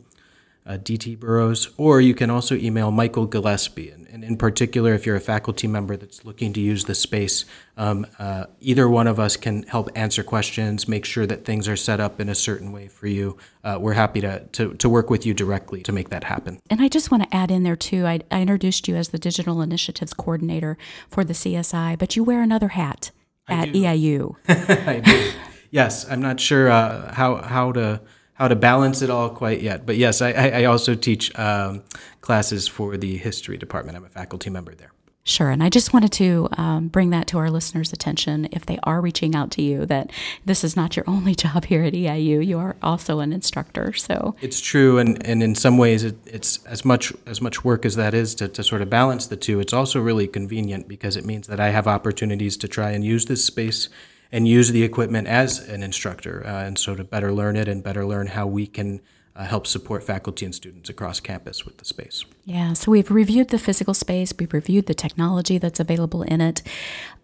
uh, 0.66 0.72
dtburrows. 0.72 1.72
Or 1.76 2.00
you 2.00 2.14
can 2.14 2.30
also 2.30 2.54
email 2.54 2.90
Michael 2.90 3.26
Gillespie. 3.26 3.90
And, 3.90 4.06
and 4.08 4.22
in 4.22 4.36
particular, 4.36 4.92
if 4.92 5.06
you're 5.06 5.16
a 5.16 5.20
faculty 5.20 5.66
member 5.66 5.96
that's 5.96 6.24
looking 6.24 6.52
to 6.52 6.60
use 6.60 6.84
the 6.84 6.94
space, 6.94 7.46
um, 7.78 8.06
uh, 8.18 8.44
either 8.60 8.88
one 8.88 9.06
of 9.06 9.18
us 9.18 9.36
can 9.36 9.62
help 9.64 9.88
answer 9.94 10.22
questions, 10.22 10.86
make 10.86 11.06
sure 11.06 11.26
that 11.26 11.46
things 11.46 11.66
are 11.66 11.76
set 11.76 11.98
up 11.98 12.20
in 12.20 12.28
a 12.28 12.34
certain 12.34 12.70
way 12.72 12.88
for 12.88 13.06
you. 13.06 13.38
Uh, 13.64 13.78
we're 13.80 13.94
happy 13.94 14.20
to, 14.20 14.40
to, 14.52 14.74
to 14.74 14.88
work 14.88 15.08
with 15.08 15.24
you 15.24 15.32
directly 15.32 15.82
to 15.82 15.92
make 15.92 16.10
that 16.10 16.24
happen. 16.24 16.60
And 16.68 16.82
I 16.82 16.88
just 16.88 17.10
want 17.10 17.22
to 17.22 17.34
add 17.34 17.50
in 17.50 17.62
there 17.62 17.76
too, 17.76 18.06
I, 18.06 18.20
I 18.30 18.42
introduced 18.42 18.86
you 18.86 18.96
as 18.96 19.08
the 19.08 19.18
digital 19.18 19.62
initiatives 19.62 20.12
coordinator 20.12 20.76
for 21.08 21.24
the 21.24 21.32
CSI, 21.32 21.98
but 21.98 22.14
you 22.14 22.22
wear 22.22 22.42
another 22.42 22.68
hat 22.68 23.10
at. 23.48 23.68
EIU. 23.68 24.36
Yes, 25.72 26.06
I'm 26.08 26.20
not 26.20 26.38
sure 26.38 26.70
uh, 26.70 27.14
how 27.14 27.36
how 27.36 27.72
to 27.72 28.02
how 28.34 28.46
to 28.46 28.54
balance 28.54 29.00
it 29.00 29.08
all 29.08 29.30
quite 29.30 29.62
yet, 29.62 29.86
but 29.86 29.96
yes, 29.96 30.20
I, 30.20 30.32
I 30.32 30.48
I 30.60 30.64
also 30.64 30.94
teach 30.94 31.36
um, 31.38 31.82
classes 32.20 32.68
for 32.68 32.98
the 32.98 33.16
history 33.16 33.56
department. 33.56 33.96
I'm 33.96 34.04
a 34.04 34.10
faculty 34.10 34.50
member 34.50 34.74
there. 34.74 34.92
Sure. 35.24 35.50
And 35.50 35.62
I 35.62 35.68
just 35.68 35.92
wanted 35.92 36.10
to 36.12 36.48
um, 36.56 36.88
bring 36.88 37.10
that 37.10 37.28
to 37.28 37.38
our 37.38 37.48
listeners' 37.48 37.92
attention 37.92 38.48
if 38.50 38.66
they 38.66 38.78
are 38.82 39.00
reaching 39.00 39.36
out 39.36 39.52
to 39.52 39.62
you 39.62 39.86
that 39.86 40.10
this 40.44 40.64
is 40.64 40.74
not 40.74 40.96
your 40.96 41.04
only 41.08 41.34
job 41.34 41.66
here 41.66 41.84
at 41.84 41.92
EIU. 41.92 42.44
You 42.44 42.58
are 42.58 42.76
also 42.82 43.20
an 43.20 43.32
instructor. 43.32 43.92
So, 43.92 44.34
It's 44.40 44.60
true, 44.60 44.98
and, 44.98 45.24
and 45.24 45.42
in 45.42 45.54
some 45.54 45.78
ways, 45.78 46.02
it, 46.02 46.16
it's 46.26 46.64
as 46.66 46.84
much 46.84 47.12
as 47.26 47.40
much 47.40 47.64
work 47.64 47.86
as 47.86 47.94
that 47.96 48.14
is 48.14 48.34
to, 48.36 48.48
to 48.48 48.64
sort 48.64 48.82
of 48.82 48.90
balance 48.90 49.26
the 49.26 49.36
two. 49.36 49.60
It's 49.60 49.72
also 49.72 50.00
really 50.00 50.26
convenient 50.26 50.88
because 50.88 51.16
it 51.16 51.24
means 51.24 51.46
that 51.46 51.60
I 51.60 51.70
have 51.70 51.86
opportunities 51.86 52.56
to 52.56 52.68
try 52.68 52.90
and 52.90 53.04
use 53.04 53.26
this 53.26 53.44
space 53.44 53.88
and 54.32 54.48
use 54.48 54.72
the 54.72 54.82
equipment 54.82 55.28
as 55.28 55.60
an 55.68 55.82
instructor. 55.82 56.42
Uh, 56.44 56.64
and 56.64 56.78
so 56.78 56.96
to 56.96 57.04
better 57.04 57.32
learn 57.32 57.54
it 57.54 57.68
and 57.68 57.84
better 57.84 58.04
learn 58.04 58.28
how 58.28 58.46
we 58.46 58.66
can 58.66 59.00
uh, 59.34 59.44
help 59.44 59.66
support 59.66 60.02
faculty 60.02 60.44
and 60.44 60.54
students 60.54 60.88
across 60.90 61.20
campus 61.20 61.64
with 61.64 61.78
the 61.78 61.84
space. 61.84 62.24
Yeah, 62.44 62.74
so 62.74 62.90
we've 62.90 63.10
reviewed 63.10 63.48
the 63.48 63.58
physical 63.58 63.94
space, 63.94 64.32
we've 64.38 64.52
reviewed 64.52 64.86
the 64.86 64.94
technology 64.94 65.58
that's 65.58 65.80
available 65.80 66.22
in 66.22 66.40
it. 66.40 66.62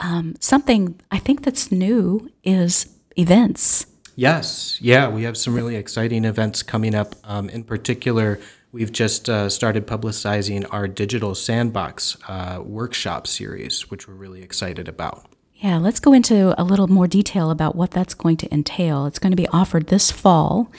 Um, 0.00 0.34
something 0.40 1.00
I 1.10 1.18
think 1.18 1.44
that's 1.44 1.70
new 1.70 2.30
is 2.44 2.88
events. 3.16 3.86
Yes, 4.16 4.78
yeah, 4.80 5.08
we 5.08 5.22
have 5.22 5.36
some 5.36 5.54
really 5.54 5.76
exciting 5.76 6.24
events 6.24 6.62
coming 6.62 6.94
up. 6.94 7.14
Um, 7.22 7.48
in 7.50 7.62
particular, 7.62 8.40
we've 8.72 8.90
just 8.90 9.28
uh, 9.28 9.48
started 9.48 9.86
publicizing 9.86 10.66
our 10.72 10.88
digital 10.88 11.34
sandbox 11.34 12.16
uh, 12.26 12.60
workshop 12.64 13.26
series, 13.26 13.90
which 13.90 14.08
we're 14.08 14.14
really 14.14 14.42
excited 14.42 14.88
about. 14.88 15.26
Yeah, 15.58 15.78
let's 15.78 15.98
go 15.98 16.12
into 16.12 16.54
a 16.60 16.62
little 16.62 16.86
more 16.86 17.08
detail 17.08 17.50
about 17.50 17.74
what 17.74 17.90
that's 17.90 18.14
going 18.14 18.36
to 18.38 18.54
entail. 18.54 19.06
It's 19.06 19.18
going 19.18 19.32
to 19.32 19.36
be 19.36 19.48
offered 19.48 19.88
this 19.88 20.08
fall, 20.10 20.70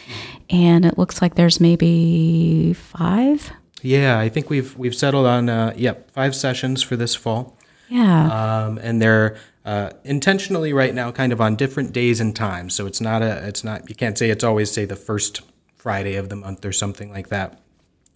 and 0.50 0.86
it 0.86 0.98
looks 0.98 1.22
like 1.22 1.36
there's 1.36 1.60
maybe 1.60 2.74
five. 2.74 3.52
Yeah, 3.82 4.18
I 4.18 4.30
think 4.30 4.50
we've 4.50 4.78
we've 4.78 4.96
settled 4.96 5.26
on 5.26 5.50
uh, 5.50 5.74
yep 5.76 6.10
five 6.12 6.34
sessions 6.34 6.82
for 6.82 6.96
this 6.96 7.14
fall. 7.14 7.58
Yeah, 7.90 8.28
um, 8.68 8.78
and 8.78 9.02
they're 9.02 9.38
uh, 9.66 9.92
intentionally 10.06 10.72
right 10.72 10.96
now 10.96 11.12
kind 11.12 11.34
of 11.34 11.42
on 11.42 11.58
different 11.58 11.92
days 11.92 12.22
and 12.22 12.34
times. 12.34 12.74
So 12.74 12.86
it's 12.86 13.02
not 13.02 13.22
a 13.22 13.46
it's 13.48 13.66
not 13.66 13.90
you 13.90 13.96
can't 13.96 14.18
say 14.18 14.30
it's 14.30 14.46
always 14.46 14.72
say 14.72 14.86
the 14.86 14.96
first 14.96 15.42
Friday 15.76 16.16
of 16.16 16.30
the 16.30 16.38
month 16.38 16.64
or 16.64 16.72
something 16.72 17.12
like 17.12 17.28
that. 17.30 17.60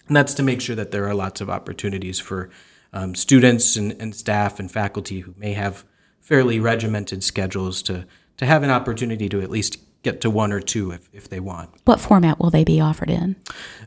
And 0.07 0.15
that's 0.15 0.33
to 0.35 0.43
make 0.43 0.61
sure 0.61 0.75
that 0.77 0.91
there 0.91 1.07
are 1.07 1.13
lots 1.13 1.41
of 1.41 1.49
opportunities 1.49 2.19
for 2.19 2.49
um, 2.93 3.15
students 3.15 3.75
and, 3.75 3.95
and 3.99 4.15
staff 4.15 4.59
and 4.59 4.71
faculty 4.71 5.21
who 5.21 5.33
may 5.37 5.53
have 5.53 5.83
fairly 6.23 6.59
regimented 6.59 7.23
schedules 7.23 7.81
to, 7.83 8.05
to 8.37 8.45
have 8.45 8.63
an 8.63 8.69
opportunity 8.69 9.29
to 9.29 9.41
at 9.41 9.49
least 9.49 9.77
get 10.03 10.21
to 10.21 10.29
one 10.29 10.51
or 10.51 10.59
two 10.59 10.91
if, 10.91 11.09
if 11.13 11.29
they 11.29 11.39
want. 11.39 11.69
What 11.85 11.99
format 11.99 12.39
will 12.39 12.49
they 12.49 12.63
be 12.63 12.79
offered 12.79 13.09
in? 13.09 13.35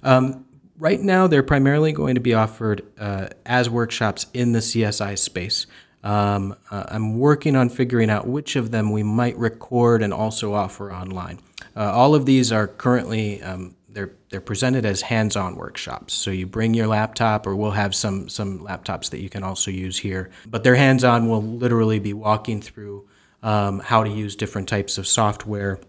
Um, 0.02 0.47
right 0.78 1.00
now, 1.00 1.26
they're 1.26 1.43
primarily 1.43 1.93
going 1.93 2.14
to 2.14 2.21
be 2.21 2.35
offered 2.35 2.83
uh, 2.99 3.28
as 3.45 3.69
workshops 3.71 4.26
in 4.35 4.52
the 4.52 4.61
CSI 4.61 5.19
space. 5.19 5.66
Um, 6.05 6.55
uh, 6.71 6.85
I'm 6.88 7.19
working 7.19 7.57
on 7.57 7.69
figuring 7.69 8.11
out 8.11 8.26
which 8.26 8.55
of 8.57 8.71
them 8.71 8.93
we 8.93 9.02
might 9.02 9.37
record 9.38 10.02
and 10.02 10.12
also 10.12 10.55
offer 10.55 10.93
online. 10.93 11.40
Uh, 11.75 11.90
all 11.93 12.14
of 12.14 12.26
these 12.26 12.52
are 12.52 12.66
currently 12.66 13.43
um, 13.43 13.75
they're 13.97 14.12
they're 14.29 14.43
presented 14.43 14.85
as 14.85 15.00
hands-on 15.00 15.57
workshops. 15.57 16.12
So 16.12 16.31
you 16.31 16.47
bring 16.47 16.75
your 16.75 16.87
laptop, 16.87 17.47
or 17.47 17.57
we'll 17.57 17.71
have 17.71 17.95
some 17.95 18.29
some 18.29 18.61
laptops 18.61 19.09
that 19.11 19.21
you 19.21 19.31
can 19.31 19.43
also 19.43 19.71
use 19.71 19.99
here. 19.99 20.31
But 20.47 20.62
they're 20.62 20.75
hands-on. 20.75 21.31
We'll 21.31 21.43
literally 21.43 21.99
be 21.99 22.12
walking 22.12 22.61
through 22.61 23.09
um, 23.43 23.81
how 23.81 24.05
to 24.05 24.11
use 24.11 24.37
different 24.37 24.69
types 24.69 24.99
of 24.99 25.07
software. 25.07 25.81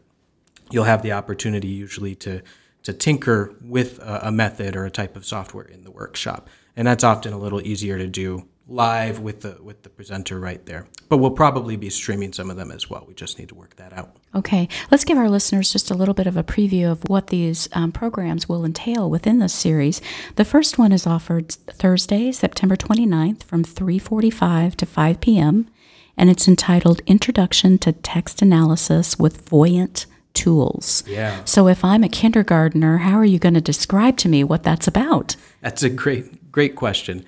You'll 0.72 0.86
have 0.86 1.02
the 1.02 1.12
opportunity 1.12 1.68
usually 1.68 2.16
to 2.16 2.42
to 2.84 2.94
tinker 2.94 3.54
with 3.62 4.00
a, 4.00 4.28
a 4.28 4.32
method 4.32 4.78
or 4.78 4.86
a 4.86 4.90
type 4.90 5.18
of 5.18 5.26
software 5.26 5.66
in 5.66 5.84
the 5.84 5.92
workshop, 5.92 6.48
and 6.78 6.88
that's 6.88 7.04
often 7.04 7.34
a 7.34 7.38
little 7.38 7.62
easier 7.62 7.98
to 7.98 8.08
do 8.08 8.48
live 8.70 9.20
with 9.20 9.42
the 9.42 9.58
with 9.62 9.84
the 9.84 9.90
presenter 9.90 10.40
right 10.40 10.66
there. 10.66 10.88
But 11.10 11.18
we'll 11.18 11.32
probably 11.32 11.76
be 11.76 11.90
streaming 11.90 12.32
some 12.32 12.50
of 12.50 12.56
them 12.56 12.72
as 12.72 12.90
well. 12.90 13.04
We 13.06 13.16
just 13.16 13.38
need 13.38 13.50
to 13.50 13.56
work 13.56 13.76
that 13.76 13.92
out. 13.92 14.16
Okay, 14.38 14.70
let's 14.92 15.04
give 15.04 15.18
our 15.18 15.32
listeners 15.32 15.72
just 15.72 15.90
a 15.90 15.96
little 15.96 16.14
bit 16.14 16.28
of 16.28 16.38
a 16.38 16.44
preview 16.44 16.92
of 16.92 17.02
what 17.10 17.28
these 17.28 17.68
um, 17.74 17.92
programs 17.92 18.48
will 18.48 18.66
entail 18.66 19.10
within 19.10 19.40
this 19.40 19.52
series. 19.52 20.00
The 20.36 20.46
first 20.46 20.78
one 20.78 20.92
is 20.92 21.08
offered 21.08 21.50
Thursday, 21.50 22.32
September 22.32 22.76
29th 22.76 23.42
from 23.42 23.64
3:45 23.64 24.76
to 24.76 24.86
5 24.86 25.22
p.m. 25.22 25.68
and 26.16 26.30
it's 26.30 26.48
entitled 26.48 27.02
Introduction 27.08 27.80
to 27.80 27.92
Text 27.92 28.44
Analysis 28.44 29.18
with 29.18 29.50
Voyant 29.50 30.06
Tools. 30.36 31.04
Yeah. 31.08 31.44
So 31.46 31.68
if 31.68 31.84
I'm 31.84 32.04
a 32.04 32.10
kindergartner, 32.10 33.00
how 33.00 33.16
are 33.16 33.26
you 33.26 33.40
going 33.40 33.56
to 33.56 33.62
describe 33.62 34.18
to 34.18 34.30
me 34.30 34.44
what 34.44 34.62
that's 34.62 34.88
about? 34.88 35.36
That's 35.62 35.82
a 35.82 35.90
great 35.90 36.52
great 36.52 36.76
question. 36.76 37.26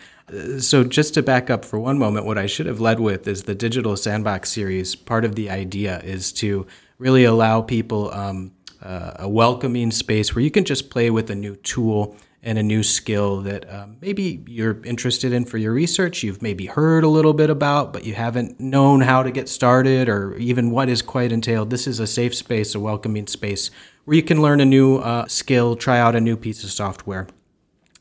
So, 0.59 0.83
just 0.83 1.15
to 1.15 1.23
back 1.23 1.49
up 1.49 1.65
for 1.65 1.79
one 1.79 1.97
moment, 1.97 2.27
what 2.27 2.37
I 2.37 2.45
should 2.45 2.67
have 2.67 2.79
led 2.79 2.99
with 2.99 3.27
is 3.27 3.43
the 3.43 3.55
Digital 3.55 3.97
Sandbox 3.97 4.51
series. 4.51 4.95
Part 4.95 5.25
of 5.25 5.33
the 5.33 5.49
idea 5.49 6.01
is 6.01 6.31
to 6.33 6.67
really 6.99 7.23
allow 7.23 7.61
people 7.61 8.13
um, 8.13 8.51
uh, 8.83 9.13
a 9.15 9.27
welcoming 9.27 9.89
space 9.89 10.35
where 10.35 10.43
you 10.43 10.51
can 10.51 10.65
just 10.65 10.89
play 10.89 11.09
with 11.09 11.29
a 11.31 11.35
new 11.35 11.55
tool 11.55 12.15
and 12.41 12.57
a 12.57 12.63
new 12.63 12.83
skill 12.83 13.41
that 13.41 13.69
um, 13.73 13.97
maybe 14.01 14.43
you're 14.47 14.81
interested 14.85 15.33
in 15.33 15.43
for 15.43 15.57
your 15.57 15.73
research. 15.73 16.23
You've 16.23 16.41
maybe 16.41 16.67
heard 16.67 17.03
a 17.03 17.09
little 17.09 17.33
bit 17.33 17.49
about, 17.49 17.91
but 17.91 18.05
you 18.05 18.13
haven't 18.13 18.59
known 18.59 19.01
how 19.01 19.23
to 19.23 19.31
get 19.31 19.49
started 19.49 20.07
or 20.07 20.37
even 20.37 20.71
what 20.71 20.87
is 20.87 21.01
quite 21.01 21.31
entailed. 21.33 21.69
This 21.69 21.87
is 21.87 21.99
a 21.99 22.07
safe 22.07 22.33
space, 22.33 22.75
a 22.75 22.79
welcoming 22.79 23.27
space 23.27 23.71
where 24.05 24.15
you 24.15 24.23
can 24.23 24.41
learn 24.41 24.61
a 24.61 24.65
new 24.65 24.97
uh, 24.97 25.27
skill, 25.27 25.75
try 25.75 25.99
out 25.99 26.15
a 26.15 26.21
new 26.21 26.37
piece 26.37 26.63
of 26.63 26.71
software. 26.71 27.27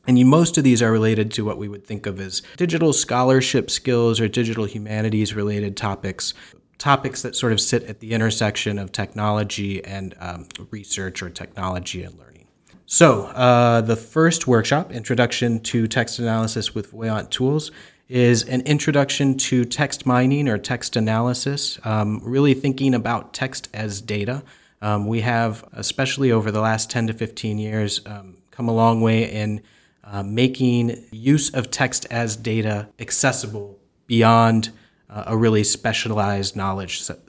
And 0.07 0.17
you, 0.17 0.25
most 0.25 0.57
of 0.57 0.63
these 0.63 0.81
are 0.81 0.91
related 0.91 1.31
to 1.33 1.45
what 1.45 1.57
we 1.57 1.67
would 1.67 1.85
think 1.85 2.07
of 2.07 2.19
as 2.19 2.41
digital 2.57 2.93
scholarship 2.93 3.69
skills 3.69 4.19
or 4.19 4.27
digital 4.27 4.65
humanities 4.65 5.35
related 5.35 5.75
topics, 5.75 6.33
topics 6.79 7.21
that 7.21 7.35
sort 7.35 7.51
of 7.51 7.61
sit 7.61 7.83
at 7.83 7.99
the 7.99 8.13
intersection 8.13 8.79
of 8.79 8.91
technology 8.91 9.83
and 9.85 10.15
um, 10.19 10.47
research 10.71 11.21
or 11.21 11.29
technology 11.29 12.01
and 12.01 12.17
learning. 12.17 12.47
So, 12.87 13.25
uh, 13.25 13.81
the 13.81 13.95
first 13.95 14.47
workshop, 14.47 14.91
Introduction 14.91 15.59
to 15.59 15.87
Text 15.87 16.17
Analysis 16.17 16.73
with 16.73 16.89
Voyant 16.89 17.29
Tools, 17.29 17.69
is 18.07 18.41
an 18.43 18.61
introduction 18.61 19.37
to 19.37 19.63
text 19.63 20.07
mining 20.07 20.49
or 20.49 20.57
text 20.57 20.95
analysis, 20.95 21.77
um, 21.83 22.19
really 22.23 22.55
thinking 22.55 22.95
about 22.95 23.31
text 23.31 23.69
as 23.75 24.01
data. 24.01 24.41
Um, 24.81 25.05
we 25.05 25.21
have, 25.21 25.63
especially 25.73 26.31
over 26.31 26.49
the 26.49 26.61
last 26.61 26.89
10 26.89 27.07
to 27.07 27.13
15 27.13 27.59
years, 27.59 28.01
um, 28.07 28.37
come 28.49 28.67
a 28.67 28.73
long 28.73 29.01
way 29.01 29.31
in 29.31 29.61
uh, 30.03 30.23
making 30.23 31.05
use 31.11 31.53
of 31.53 31.69
text 31.69 32.07
as 32.09 32.35
data 32.35 32.89
accessible 32.97 33.77
beyond 34.07 34.71
uh, 35.09 35.23
a 35.27 35.37
really 35.37 35.63
specialized 35.63 36.55
knowledge 36.55 37.01
set. 37.01 37.19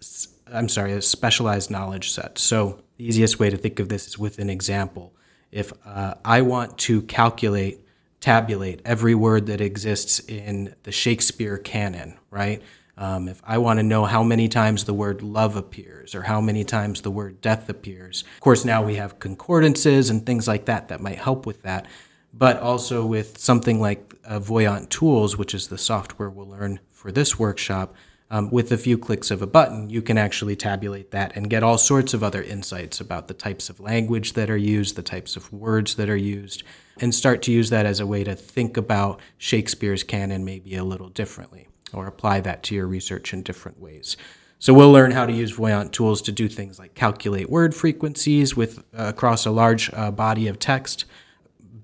I'm 0.53 0.69
sorry, 0.69 0.93
a 0.93 1.03
specialized 1.03 1.71
knowledge 1.71 2.11
set. 2.11 2.39
So 2.39 2.83
the 2.97 3.07
easiest 3.07 3.39
way 3.39 3.51
to 3.51 3.57
think 3.57 3.79
of 3.79 3.89
this 3.89 4.07
is 4.07 4.19
with 4.19 4.39
an 4.39 4.51
example. 4.51 5.15
If 5.53 5.73
uh, 5.87 6.15
I 6.25 6.43
want 6.43 6.79
to 6.79 7.03
calculate, 7.03 7.81
tabulate 8.21 8.83
every 8.85 9.15
word 9.15 9.47
that 9.47 9.61
exists 9.61 10.19
in 10.21 10.75
the 10.83 10.93
Shakespeare 10.93 11.57
canon, 11.57 12.19
right? 12.31 12.63
Um, 12.97 13.29
if 13.29 13.41
I 13.45 13.59
want 13.59 13.79
to 13.79 13.83
know 13.83 14.05
how 14.05 14.23
many 14.23 14.49
times 14.49 14.85
the 14.85 14.93
word 14.93 15.23
love 15.23 15.57
appears 15.57 16.15
or 16.15 16.23
how 16.23 16.41
many 16.41 16.65
times 16.65 17.01
the 17.01 17.11
word 17.11 17.41
death 17.41 17.69
appears, 17.69 18.25
of 18.35 18.41
course, 18.41 18.65
now 18.65 18.83
we 18.83 18.97
have 18.97 19.19
concordances 19.19 20.11
and 20.11 20.27
things 20.27 20.47
like 20.47 20.67
that 20.67 20.89
that 20.89 21.01
might 21.01 21.19
help 21.19 21.47
with 21.47 21.63
that 21.63 21.87
but 22.33 22.61
also 22.61 23.05
with 23.05 23.39
something 23.39 23.81
like 23.81 24.15
uh, 24.25 24.39
Voyant 24.39 24.91
Tools, 24.91 25.37
which 25.37 25.55
is 25.55 25.69
the 25.69 25.79
software 25.79 26.31
we'll 26.31 26.49
learn 26.49 26.81
for 27.01 27.11
this 27.11 27.39
workshop. 27.39 27.95
Um, 28.33 28.49
with 28.51 28.71
a 28.71 28.79
few 28.79 28.97
clicks 28.97 29.33
of 29.33 29.43
a 29.43 29.47
button, 29.47 29.91
you 29.91 30.03
can 30.03 30.17
actually 30.17 30.55
tabulate 30.55 31.11
that 31.11 31.35
and 31.35 31.51
get 31.51 31.65
all 31.65 31.79
sorts 31.79 32.15
of 32.15 32.23
other 32.23 32.43
insights 32.43 33.01
about 33.01 33.27
the 33.27 33.35
types 33.35 33.69
of 33.69 33.81
language 33.81 34.35
that 34.35 34.49
are 34.51 34.57
used, 34.57 34.95
the 34.95 35.03
types 35.03 35.35
of 35.35 35.53
words 35.53 35.97
that 35.97 36.09
are 36.09 36.17
used, 36.17 36.63
and 37.01 37.13
start 37.13 37.43
to 37.43 37.51
use 37.51 37.71
that 37.71 37.87
as 37.87 37.99
a 37.99 38.07
way 38.07 38.23
to 38.23 38.37
think 38.37 38.77
about 38.77 39.19
Shakespeare's 39.37 40.05
canon 40.05 40.45
maybe 40.45 40.77
a 40.77 40.85
little 40.85 41.09
differently 41.09 41.67
or 41.93 42.07
apply 42.07 42.41
that 42.41 42.63
to 42.65 42.75
your 42.75 42.87
research 42.87 43.33
in 43.33 43.43
different 43.43 43.81
ways. 43.81 44.17
So 44.61 44.75
we'll 44.75 44.93
learn 44.93 45.11
how 45.11 45.27
to 45.27 45.33
use 45.33 45.53
Voyant 45.53 45.93
tools 45.93 46.21
to 46.23 46.33
do 46.33 46.49
things 46.49 46.79
like 46.79 46.95
calculate 46.95 47.49
word 47.49 47.75
frequencies 47.75 48.55
with 48.55 48.79
uh, 48.97 49.07
across 49.09 49.47
a 49.47 49.51
large 49.51 49.91
uh, 49.95 50.11
body 50.11 50.47
of 50.47 50.59
text, 50.59 51.07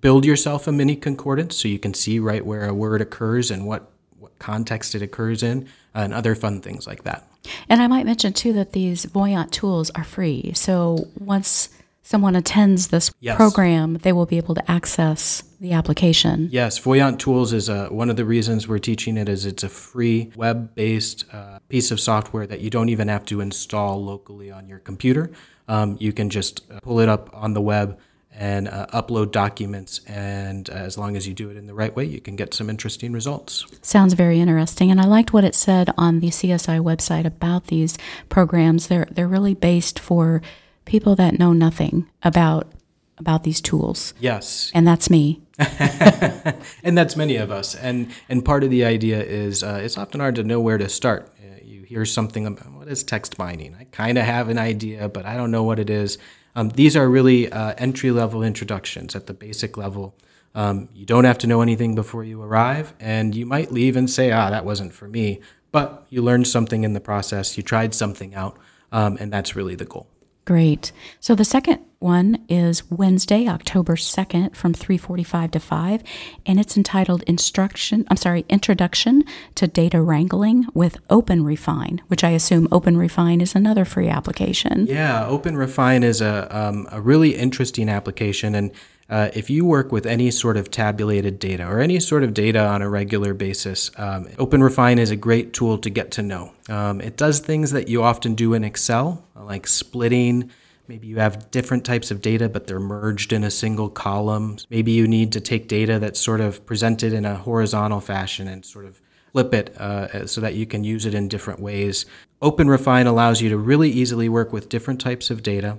build 0.00 0.24
yourself 0.24 0.68
a 0.68 0.72
mini 0.72 0.94
concordance 0.94 1.56
so 1.56 1.68
you 1.68 1.78
can 1.78 1.94
see 1.94 2.18
right 2.18 2.44
where 2.44 2.68
a 2.68 2.74
word 2.74 3.00
occurs 3.00 3.50
and 3.50 3.66
what, 3.66 3.90
what 3.94 3.95
context 4.38 4.94
it 4.94 5.02
occurs 5.02 5.42
in, 5.42 5.68
and 5.94 6.12
other 6.12 6.34
fun 6.34 6.60
things 6.60 6.86
like 6.86 7.04
that. 7.04 7.28
And 7.68 7.80
I 7.80 7.86
might 7.86 8.06
mention 8.06 8.32
too 8.32 8.52
that 8.54 8.72
these 8.72 9.04
Voyant 9.04 9.52
tools 9.52 9.90
are 9.90 10.04
free. 10.04 10.52
So 10.54 11.08
once 11.18 11.68
someone 12.02 12.36
attends 12.36 12.88
this 12.88 13.10
yes. 13.20 13.36
program, 13.36 13.94
they 13.94 14.12
will 14.12 14.26
be 14.26 14.36
able 14.36 14.54
to 14.54 14.70
access 14.70 15.42
the 15.60 15.72
application. 15.72 16.48
Yes, 16.52 16.78
Voyant 16.78 17.18
Tools 17.18 17.52
is 17.52 17.68
a, 17.68 17.86
one 17.88 18.10
of 18.10 18.16
the 18.16 18.24
reasons 18.24 18.68
we're 18.68 18.78
teaching 18.78 19.16
it 19.16 19.28
is 19.28 19.44
it's 19.44 19.64
a 19.64 19.68
free 19.68 20.30
web-based 20.36 21.24
uh, 21.32 21.58
piece 21.68 21.90
of 21.90 21.98
software 21.98 22.46
that 22.46 22.60
you 22.60 22.70
don't 22.70 22.90
even 22.90 23.08
have 23.08 23.24
to 23.26 23.40
install 23.40 24.04
locally 24.04 24.52
on 24.52 24.68
your 24.68 24.78
computer. 24.78 25.32
Um, 25.66 25.96
you 25.98 26.12
can 26.12 26.30
just 26.30 26.70
uh, 26.70 26.78
pull 26.80 27.00
it 27.00 27.08
up 27.08 27.28
on 27.32 27.54
the 27.54 27.60
web 27.60 27.98
and 28.36 28.68
uh, 28.68 28.86
upload 28.92 29.32
documents. 29.32 30.02
And 30.06 30.68
uh, 30.68 30.74
as 30.74 30.98
long 30.98 31.16
as 31.16 31.26
you 31.26 31.34
do 31.34 31.50
it 31.50 31.56
in 31.56 31.66
the 31.66 31.74
right 31.74 31.94
way, 31.96 32.04
you 32.04 32.20
can 32.20 32.36
get 32.36 32.52
some 32.52 32.68
interesting 32.68 33.12
results. 33.12 33.64
Sounds 33.80 34.12
very 34.12 34.40
interesting. 34.40 34.90
And 34.90 35.00
I 35.00 35.06
liked 35.06 35.32
what 35.32 35.44
it 35.44 35.54
said 35.54 35.92
on 35.96 36.20
the 36.20 36.28
CSI 36.28 36.80
website 36.80 37.24
about 37.24 37.68
these 37.68 37.96
programs. 38.28 38.88
They're 38.88 39.08
they're 39.10 39.26
really 39.26 39.54
based 39.54 39.98
for 39.98 40.42
people 40.84 41.16
that 41.16 41.38
know 41.38 41.52
nothing 41.52 42.08
about 42.22 42.70
about 43.18 43.44
these 43.44 43.62
tools. 43.62 44.12
Yes. 44.20 44.70
And 44.74 44.86
that's 44.86 45.08
me. 45.08 45.40
and 45.58 46.98
that's 46.98 47.16
many 47.16 47.36
of 47.36 47.50
us. 47.50 47.74
And 47.74 48.10
and 48.28 48.44
part 48.44 48.64
of 48.64 48.70
the 48.70 48.84
idea 48.84 49.22
is 49.22 49.62
uh, 49.62 49.80
it's 49.82 49.96
often 49.96 50.20
hard 50.20 50.34
to 50.34 50.44
know 50.44 50.60
where 50.60 50.76
to 50.76 50.90
start. 50.90 51.32
Uh, 51.40 51.56
you 51.62 51.82
hear 51.82 52.04
something 52.04 52.46
about 52.46 52.70
what 52.72 52.88
is 52.88 53.02
text 53.02 53.38
mining. 53.38 53.74
I 53.80 53.84
kind 53.84 54.18
of 54.18 54.24
have 54.24 54.50
an 54.50 54.58
idea, 54.58 55.08
but 55.08 55.24
I 55.24 55.38
don't 55.38 55.50
know 55.50 55.62
what 55.62 55.78
it 55.78 55.88
is. 55.88 56.18
Um, 56.56 56.70
these 56.70 56.96
are 56.96 57.06
really 57.08 57.52
uh, 57.52 57.74
entry 57.76 58.10
level 58.10 58.42
introductions 58.42 59.14
at 59.14 59.26
the 59.26 59.34
basic 59.34 59.76
level. 59.76 60.16
Um, 60.54 60.88
you 60.94 61.04
don't 61.04 61.24
have 61.24 61.36
to 61.38 61.46
know 61.46 61.60
anything 61.60 61.94
before 61.94 62.24
you 62.24 62.42
arrive, 62.42 62.94
and 62.98 63.34
you 63.34 63.44
might 63.44 63.70
leave 63.70 63.94
and 63.94 64.08
say, 64.08 64.32
ah, 64.32 64.48
that 64.48 64.64
wasn't 64.64 64.94
for 64.94 65.06
me. 65.06 65.42
But 65.70 66.06
you 66.08 66.22
learned 66.22 66.48
something 66.48 66.82
in 66.82 66.94
the 66.94 67.00
process, 67.00 67.58
you 67.58 67.62
tried 67.62 67.94
something 67.94 68.34
out, 68.34 68.58
um, 68.90 69.18
and 69.20 69.30
that's 69.30 69.54
really 69.54 69.74
the 69.74 69.84
goal. 69.84 70.08
Great. 70.46 70.92
So 71.18 71.34
the 71.34 71.44
second 71.44 71.80
one 71.98 72.38
is 72.48 72.88
Wednesday, 72.88 73.48
October 73.48 73.96
2nd 73.96 74.54
from 74.54 74.72
3:45 74.72 75.50
to 75.50 75.58
5, 75.58 76.02
and 76.46 76.60
it's 76.60 76.76
entitled 76.76 77.24
Instruction, 77.26 78.06
I'm 78.08 78.16
sorry, 78.16 78.44
Introduction 78.48 79.24
to 79.56 79.66
Data 79.66 80.00
Wrangling 80.00 80.66
with 80.72 80.98
OpenRefine, 81.08 81.98
which 82.06 82.22
I 82.22 82.30
assume 82.30 82.68
OpenRefine 82.68 83.42
is 83.42 83.56
another 83.56 83.84
free 83.84 84.08
application. 84.08 84.86
Yeah, 84.86 85.26
OpenRefine 85.28 86.04
is 86.04 86.20
a 86.20 86.46
um, 86.56 86.86
a 86.92 87.00
really 87.00 87.34
interesting 87.34 87.88
application 87.88 88.54
and 88.54 88.70
uh, 89.08 89.30
if 89.34 89.48
you 89.48 89.64
work 89.64 89.92
with 89.92 90.04
any 90.04 90.30
sort 90.30 90.56
of 90.56 90.70
tabulated 90.70 91.38
data 91.38 91.66
or 91.66 91.80
any 91.80 92.00
sort 92.00 92.24
of 92.24 92.34
data 92.34 92.64
on 92.66 92.82
a 92.82 92.88
regular 92.88 93.34
basis, 93.34 93.90
um, 93.96 94.26
OpenRefine 94.36 94.98
is 94.98 95.10
a 95.10 95.16
great 95.16 95.52
tool 95.52 95.78
to 95.78 95.90
get 95.90 96.10
to 96.12 96.22
know. 96.22 96.52
Um, 96.68 97.00
it 97.00 97.16
does 97.16 97.38
things 97.38 97.70
that 97.70 97.88
you 97.88 98.02
often 98.02 98.34
do 98.34 98.54
in 98.54 98.64
Excel, 98.64 99.24
like 99.36 99.68
splitting. 99.68 100.50
Maybe 100.88 101.06
you 101.06 101.18
have 101.18 101.50
different 101.50 101.84
types 101.84 102.10
of 102.10 102.20
data, 102.20 102.48
but 102.48 102.66
they're 102.66 102.80
merged 102.80 103.32
in 103.32 103.44
a 103.44 103.50
single 103.50 103.88
column. 103.88 104.58
Maybe 104.70 104.92
you 104.92 105.06
need 105.06 105.32
to 105.32 105.40
take 105.40 105.68
data 105.68 105.98
that's 105.98 106.20
sort 106.20 106.40
of 106.40 106.64
presented 106.66 107.12
in 107.12 107.24
a 107.24 107.36
horizontal 107.36 108.00
fashion 108.00 108.48
and 108.48 108.64
sort 108.64 108.86
of 108.86 109.00
flip 109.32 109.54
it 109.54 109.76
uh, 109.78 110.26
so 110.26 110.40
that 110.40 110.54
you 110.54 110.66
can 110.66 110.82
use 110.82 111.06
it 111.06 111.14
in 111.14 111.28
different 111.28 111.60
ways. 111.60 112.06
OpenRefine 112.42 113.06
allows 113.06 113.40
you 113.40 113.48
to 113.50 113.56
really 113.56 113.90
easily 113.90 114.28
work 114.28 114.52
with 114.52 114.68
different 114.68 115.00
types 115.00 115.30
of 115.30 115.42
data 115.42 115.78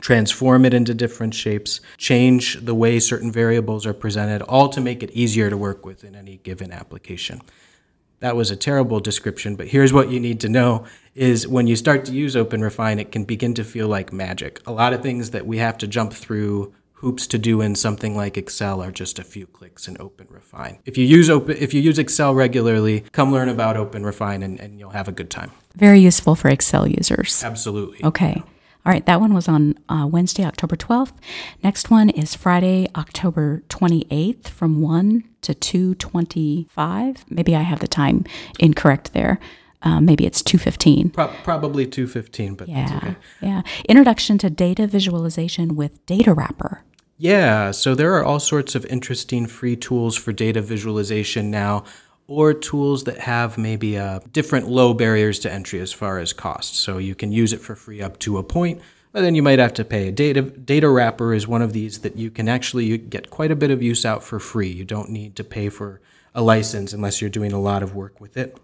transform 0.00 0.64
it 0.64 0.74
into 0.74 0.94
different 0.94 1.34
shapes, 1.34 1.80
change 1.96 2.60
the 2.64 2.74
way 2.74 2.98
certain 2.98 3.30
variables 3.30 3.86
are 3.86 3.94
presented, 3.94 4.42
all 4.42 4.68
to 4.70 4.80
make 4.80 5.02
it 5.02 5.10
easier 5.12 5.50
to 5.50 5.56
work 5.56 5.84
with 5.84 6.04
in 6.04 6.14
any 6.14 6.38
given 6.38 6.72
application. 6.72 7.40
That 8.20 8.36
was 8.36 8.50
a 8.50 8.56
terrible 8.56 9.00
description, 9.00 9.56
but 9.56 9.68
here's 9.68 9.92
what 9.92 10.10
you 10.10 10.20
need 10.20 10.40
to 10.40 10.48
know 10.48 10.84
is 11.14 11.48
when 11.48 11.66
you 11.66 11.74
start 11.74 12.04
to 12.04 12.12
use 12.12 12.34
OpenRefine, 12.34 13.00
it 13.00 13.12
can 13.12 13.24
begin 13.24 13.54
to 13.54 13.64
feel 13.64 13.88
like 13.88 14.12
magic. 14.12 14.60
A 14.66 14.72
lot 14.72 14.92
of 14.92 15.02
things 15.02 15.30
that 15.30 15.46
we 15.46 15.56
have 15.58 15.78
to 15.78 15.86
jump 15.86 16.12
through 16.12 16.74
hoops 17.00 17.26
to 17.26 17.38
do 17.38 17.62
in 17.62 17.74
something 17.74 18.14
like 18.14 18.36
Excel 18.36 18.82
are 18.82 18.92
just 18.92 19.18
a 19.18 19.24
few 19.24 19.46
clicks 19.46 19.88
in 19.88 19.96
OpenRefine. 19.96 20.80
If 20.84 20.98
you 20.98 21.06
use 21.06 21.30
Open, 21.30 21.56
if 21.56 21.72
you 21.72 21.80
use 21.80 21.98
Excel 21.98 22.34
regularly, 22.34 23.04
come 23.12 23.32
learn 23.32 23.48
about 23.48 23.76
OpenRefine 23.76 24.44
and, 24.44 24.60
and 24.60 24.78
you'll 24.78 24.90
have 24.90 25.08
a 25.08 25.12
good 25.12 25.30
time. 25.30 25.50
Very 25.74 25.98
useful 25.98 26.34
for 26.34 26.50
Excel 26.50 26.86
users. 26.86 27.42
Absolutely. 27.42 28.04
Okay. 28.04 28.42
All 28.86 28.92
right, 28.92 29.04
that 29.04 29.20
one 29.20 29.34
was 29.34 29.46
on 29.46 29.74
uh, 29.90 30.06
Wednesday, 30.10 30.44
October 30.44 30.74
12th. 30.74 31.12
Next 31.62 31.90
one 31.90 32.08
is 32.08 32.34
Friday, 32.34 32.88
October 32.96 33.62
28th 33.68 34.48
from 34.48 34.80
1 34.80 35.24
to 35.42 35.54
2.25. 35.54 37.18
Maybe 37.28 37.54
I 37.54 37.60
have 37.60 37.80
the 37.80 37.88
time 37.88 38.24
incorrect 38.58 39.12
there. 39.12 39.38
Uh, 39.82 40.00
maybe 40.00 40.24
it's 40.26 40.42
2.15. 40.42 41.12
Pro- 41.12 41.28
probably 41.42 41.86
2.15, 41.86 42.56
but 42.56 42.68
yeah, 42.68 42.96
okay. 42.96 43.16
Yeah. 43.42 43.62
Introduction 43.88 44.38
to 44.38 44.50
data 44.50 44.86
visualization 44.86 45.76
with 45.76 46.04
Datawrapper. 46.06 46.80
Yeah, 47.18 47.70
so 47.72 47.94
there 47.94 48.14
are 48.14 48.24
all 48.24 48.40
sorts 48.40 48.74
of 48.74 48.86
interesting 48.86 49.46
free 49.46 49.76
tools 49.76 50.16
for 50.16 50.32
data 50.32 50.62
visualization 50.62 51.50
now 51.50 51.84
or 52.30 52.54
tools 52.54 53.02
that 53.04 53.18
have 53.18 53.58
maybe 53.58 53.98
uh, 53.98 54.20
different 54.30 54.68
low 54.68 54.94
barriers 54.94 55.40
to 55.40 55.52
entry 55.52 55.80
as 55.80 55.92
far 55.92 56.20
as 56.20 56.32
cost. 56.32 56.76
So 56.76 56.98
you 56.98 57.16
can 57.16 57.32
use 57.32 57.52
it 57.52 57.60
for 57.60 57.74
free 57.74 58.00
up 58.00 58.20
to 58.20 58.38
a 58.38 58.44
point, 58.44 58.80
but 59.10 59.22
then 59.22 59.34
you 59.34 59.42
might 59.42 59.58
have 59.58 59.74
to 59.74 59.84
pay. 59.84 60.06
A 60.06 60.12
data, 60.12 60.44
Datawrapper 60.44 61.34
is 61.34 61.48
one 61.48 61.60
of 61.60 61.72
these 61.72 61.98
that 62.02 62.14
you 62.14 62.30
can 62.30 62.48
actually 62.48 62.96
get 62.98 63.30
quite 63.30 63.50
a 63.50 63.56
bit 63.56 63.72
of 63.72 63.82
use 63.82 64.06
out 64.06 64.22
for 64.22 64.38
free. 64.38 64.68
You 64.68 64.84
don't 64.84 65.10
need 65.10 65.34
to 65.36 65.44
pay 65.44 65.68
for 65.70 66.00
a 66.32 66.40
license 66.40 66.92
unless 66.92 67.20
you're 67.20 67.30
doing 67.30 67.52
a 67.52 67.60
lot 67.60 67.82
of 67.82 67.96
work 67.96 68.20
with 68.20 68.36
it. 68.36 68.56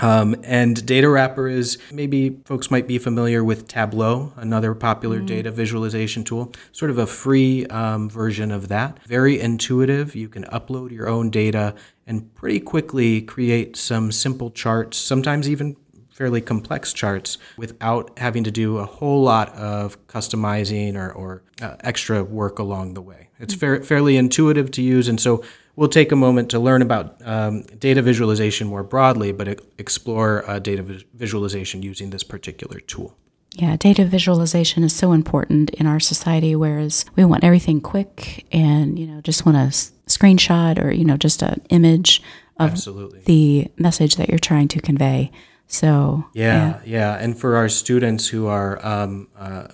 Um, 0.00 0.36
and 0.42 0.76
Datawrapper 0.76 1.52
is 1.52 1.78
maybe 1.92 2.40
folks 2.44 2.70
might 2.70 2.86
be 2.86 2.98
familiar 2.98 3.44
with 3.44 3.68
Tableau, 3.68 4.32
another 4.36 4.74
popular 4.74 5.20
mm. 5.20 5.26
data 5.26 5.50
visualization 5.50 6.24
tool, 6.24 6.52
sort 6.72 6.90
of 6.90 6.98
a 6.98 7.06
free 7.06 7.66
um, 7.66 8.08
version 8.08 8.50
of 8.50 8.68
that. 8.68 8.98
Very 9.06 9.38
intuitive. 9.38 10.16
You 10.16 10.28
can 10.28 10.44
upload 10.44 10.90
your 10.90 11.08
own 11.08 11.30
data 11.30 11.74
and 12.06 12.34
pretty 12.34 12.60
quickly 12.60 13.20
create 13.20 13.76
some 13.76 14.10
simple 14.10 14.50
charts, 14.50 14.96
sometimes 14.96 15.48
even 15.48 15.76
fairly 16.10 16.40
complex 16.40 16.92
charts, 16.92 17.38
without 17.56 18.18
having 18.18 18.44
to 18.44 18.50
do 18.50 18.78
a 18.78 18.84
whole 18.84 19.22
lot 19.22 19.48
of 19.54 20.04
customizing 20.06 20.94
or, 20.94 21.10
or 21.12 21.42
uh, 21.60 21.76
extra 21.80 22.22
work 22.22 22.58
along 22.58 22.94
the 22.94 23.00
way. 23.00 23.28
It's 23.38 23.54
mm. 23.54 23.84
fairly 23.84 24.16
intuitive 24.16 24.70
to 24.72 24.82
use, 24.82 25.08
and 25.08 25.20
so 25.20 25.44
We'll 25.74 25.88
take 25.88 26.12
a 26.12 26.16
moment 26.16 26.50
to 26.50 26.58
learn 26.58 26.82
about 26.82 27.16
um, 27.24 27.62
data 27.78 28.02
visualization 28.02 28.66
more 28.68 28.82
broadly, 28.82 29.32
but 29.32 29.48
explore 29.78 30.48
uh, 30.48 30.58
data 30.58 30.82
visualization 31.14 31.82
using 31.82 32.10
this 32.10 32.22
particular 32.22 32.78
tool. 32.80 33.16
Yeah, 33.54 33.76
data 33.76 34.04
visualization 34.04 34.82
is 34.82 34.94
so 34.94 35.12
important 35.12 35.70
in 35.70 35.86
our 35.86 36.00
society, 36.00 36.56
whereas 36.56 37.04
we 37.16 37.24
want 37.24 37.44
everything 37.44 37.80
quick 37.80 38.46
and, 38.52 38.98
you 38.98 39.06
know, 39.06 39.20
just 39.20 39.44
want 39.44 39.58
a 39.58 39.70
screenshot 40.06 40.82
or, 40.82 40.90
you 40.90 41.04
know, 41.04 41.16
just 41.16 41.42
an 41.42 41.60
image 41.68 42.22
of 42.58 42.70
Absolutely. 42.70 43.20
the 43.24 43.70
message 43.76 44.16
that 44.16 44.28
you're 44.28 44.38
trying 44.38 44.68
to 44.68 44.80
convey. 44.80 45.30
So, 45.66 46.24
yeah, 46.34 46.54
yeah. 46.54 46.80
yeah. 46.84 47.14
And 47.14 47.38
for 47.38 47.56
our 47.56 47.68
students 47.68 48.28
who 48.28 48.46
are 48.46 48.84
um, 48.86 49.28
uh, 49.38 49.68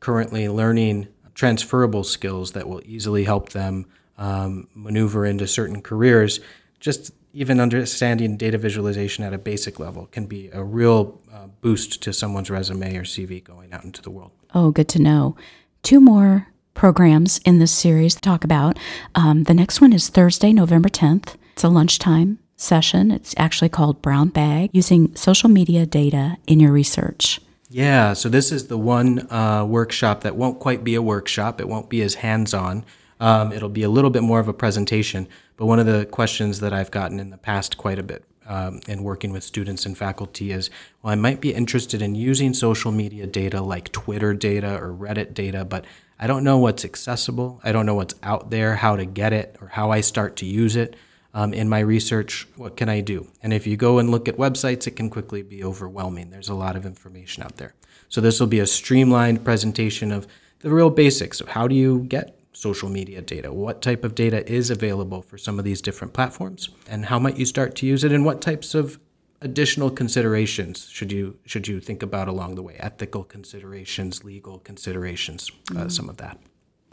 currently 0.00 0.48
learning 0.48 1.08
transferable 1.34 2.04
skills 2.04 2.52
that 2.52 2.68
will 2.68 2.82
easily 2.84 3.24
help 3.24 3.50
them 3.50 3.86
um, 4.18 4.68
maneuver 4.74 5.26
into 5.26 5.46
certain 5.46 5.82
careers, 5.82 6.40
just 6.80 7.12
even 7.32 7.60
understanding 7.60 8.36
data 8.36 8.56
visualization 8.56 9.24
at 9.24 9.34
a 9.34 9.38
basic 9.38 9.80
level 9.80 10.06
can 10.06 10.26
be 10.26 10.48
a 10.52 10.62
real 10.62 11.20
uh, 11.32 11.48
boost 11.60 12.00
to 12.02 12.12
someone's 12.12 12.48
resume 12.48 12.96
or 12.96 13.02
CV 13.02 13.42
going 13.42 13.72
out 13.72 13.84
into 13.84 14.00
the 14.00 14.10
world. 14.10 14.30
Oh, 14.54 14.70
good 14.70 14.88
to 14.90 15.02
know. 15.02 15.36
Two 15.82 16.00
more 16.00 16.46
programs 16.74 17.38
in 17.44 17.58
this 17.58 17.72
series 17.72 18.14
to 18.14 18.20
talk 18.20 18.44
about. 18.44 18.78
Um, 19.14 19.44
the 19.44 19.54
next 19.54 19.80
one 19.80 19.92
is 19.92 20.08
Thursday, 20.08 20.52
November 20.52 20.88
10th. 20.88 21.34
It's 21.52 21.64
a 21.64 21.68
lunchtime 21.68 22.38
session. 22.56 23.10
It's 23.10 23.34
actually 23.36 23.68
called 23.68 24.00
Brown 24.00 24.28
Bag 24.28 24.70
using 24.72 25.14
social 25.16 25.48
media 25.48 25.86
data 25.86 26.36
in 26.46 26.60
your 26.60 26.72
research. 26.72 27.40
Yeah, 27.68 28.12
so 28.12 28.28
this 28.28 28.52
is 28.52 28.68
the 28.68 28.78
one 28.78 29.30
uh, 29.32 29.64
workshop 29.64 30.20
that 30.20 30.36
won't 30.36 30.60
quite 30.60 30.84
be 30.84 30.94
a 30.94 31.02
workshop. 31.02 31.60
It 31.60 31.68
won't 31.68 31.88
be 31.88 32.02
as 32.02 32.14
hands 32.14 32.54
on. 32.54 32.84
Um, 33.24 33.52
it'll 33.52 33.70
be 33.70 33.84
a 33.84 33.88
little 33.88 34.10
bit 34.10 34.22
more 34.22 34.38
of 34.38 34.48
a 34.48 34.52
presentation, 34.52 35.26
but 35.56 35.64
one 35.64 35.78
of 35.78 35.86
the 35.86 36.04
questions 36.04 36.60
that 36.60 36.74
I've 36.74 36.90
gotten 36.90 37.18
in 37.18 37.30
the 37.30 37.38
past 37.38 37.78
quite 37.78 37.98
a 37.98 38.02
bit 38.02 38.22
um, 38.46 38.80
in 38.86 39.02
working 39.02 39.32
with 39.32 39.42
students 39.42 39.86
and 39.86 39.96
faculty 39.96 40.52
is, 40.52 40.68
well, 41.00 41.10
I 41.10 41.14
might 41.14 41.40
be 41.40 41.54
interested 41.54 42.02
in 42.02 42.14
using 42.14 42.52
social 42.52 42.92
media 42.92 43.26
data 43.26 43.62
like 43.62 43.90
Twitter 43.92 44.34
data 44.34 44.76
or 44.76 44.92
Reddit 44.92 45.32
data, 45.32 45.64
but 45.64 45.86
I 46.18 46.26
don't 46.26 46.44
know 46.44 46.58
what's 46.58 46.84
accessible. 46.84 47.62
I 47.64 47.72
don't 47.72 47.86
know 47.86 47.94
what's 47.94 48.14
out 48.22 48.50
there, 48.50 48.76
how 48.76 48.94
to 48.94 49.06
get 49.06 49.32
it, 49.32 49.56
or 49.58 49.68
how 49.68 49.90
I 49.90 50.02
start 50.02 50.36
to 50.36 50.46
use 50.46 50.76
it. 50.76 50.94
Um, 51.32 51.54
in 51.54 51.66
my 51.66 51.80
research, 51.80 52.46
what 52.56 52.76
can 52.76 52.90
I 52.90 53.00
do? 53.00 53.28
And 53.42 53.54
if 53.54 53.66
you 53.66 53.78
go 53.78 53.98
and 53.98 54.10
look 54.10 54.28
at 54.28 54.36
websites, 54.36 54.86
it 54.86 54.96
can 54.96 55.08
quickly 55.08 55.40
be 55.40 55.64
overwhelming. 55.64 56.28
There's 56.28 56.50
a 56.50 56.54
lot 56.54 56.76
of 56.76 56.84
information 56.84 57.42
out 57.42 57.56
there. 57.56 57.72
So, 58.10 58.20
this 58.20 58.38
will 58.38 58.48
be 58.48 58.60
a 58.60 58.66
streamlined 58.66 59.44
presentation 59.44 60.12
of 60.12 60.28
the 60.60 60.70
real 60.70 60.90
basics 60.90 61.40
of 61.40 61.48
how 61.48 61.66
do 61.66 61.74
you 61.74 62.00
get 62.00 62.38
social 62.64 62.88
media 62.88 63.20
data? 63.20 63.52
What 63.52 63.82
type 63.82 64.04
of 64.04 64.14
data 64.14 64.40
is 64.50 64.70
available 64.70 65.20
for 65.20 65.36
some 65.36 65.58
of 65.58 65.64
these 65.66 65.82
different 65.82 66.14
platforms? 66.14 66.70
And 66.88 67.04
how 67.10 67.18
might 67.18 67.36
you 67.36 67.44
start 67.44 67.70
to 67.76 67.86
use 67.86 68.02
it? 68.04 68.12
And 68.12 68.24
what 68.24 68.40
types 68.40 68.74
of 68.74 68.98
additional 69.42 69.90
considerations 69.90 70.88
should 70.96 71.12
you 71.12 71.36
should 71.44 71.68
you 71.68 71.78
think 71.78 72.02
about 72.02 72.26
along 72.26 72.54
the 72.54 72.62
way? 72.62 72.76
Ethical 72.78 73.22
considerations, 73.36 74.24
legal 74.24 74.56
considerations, 74.70 75.50
uh, 75.72 75.84
mm. 75.84 75.92
some 75.92 76.08
of 76.08 76.16
that. 76.16 76.38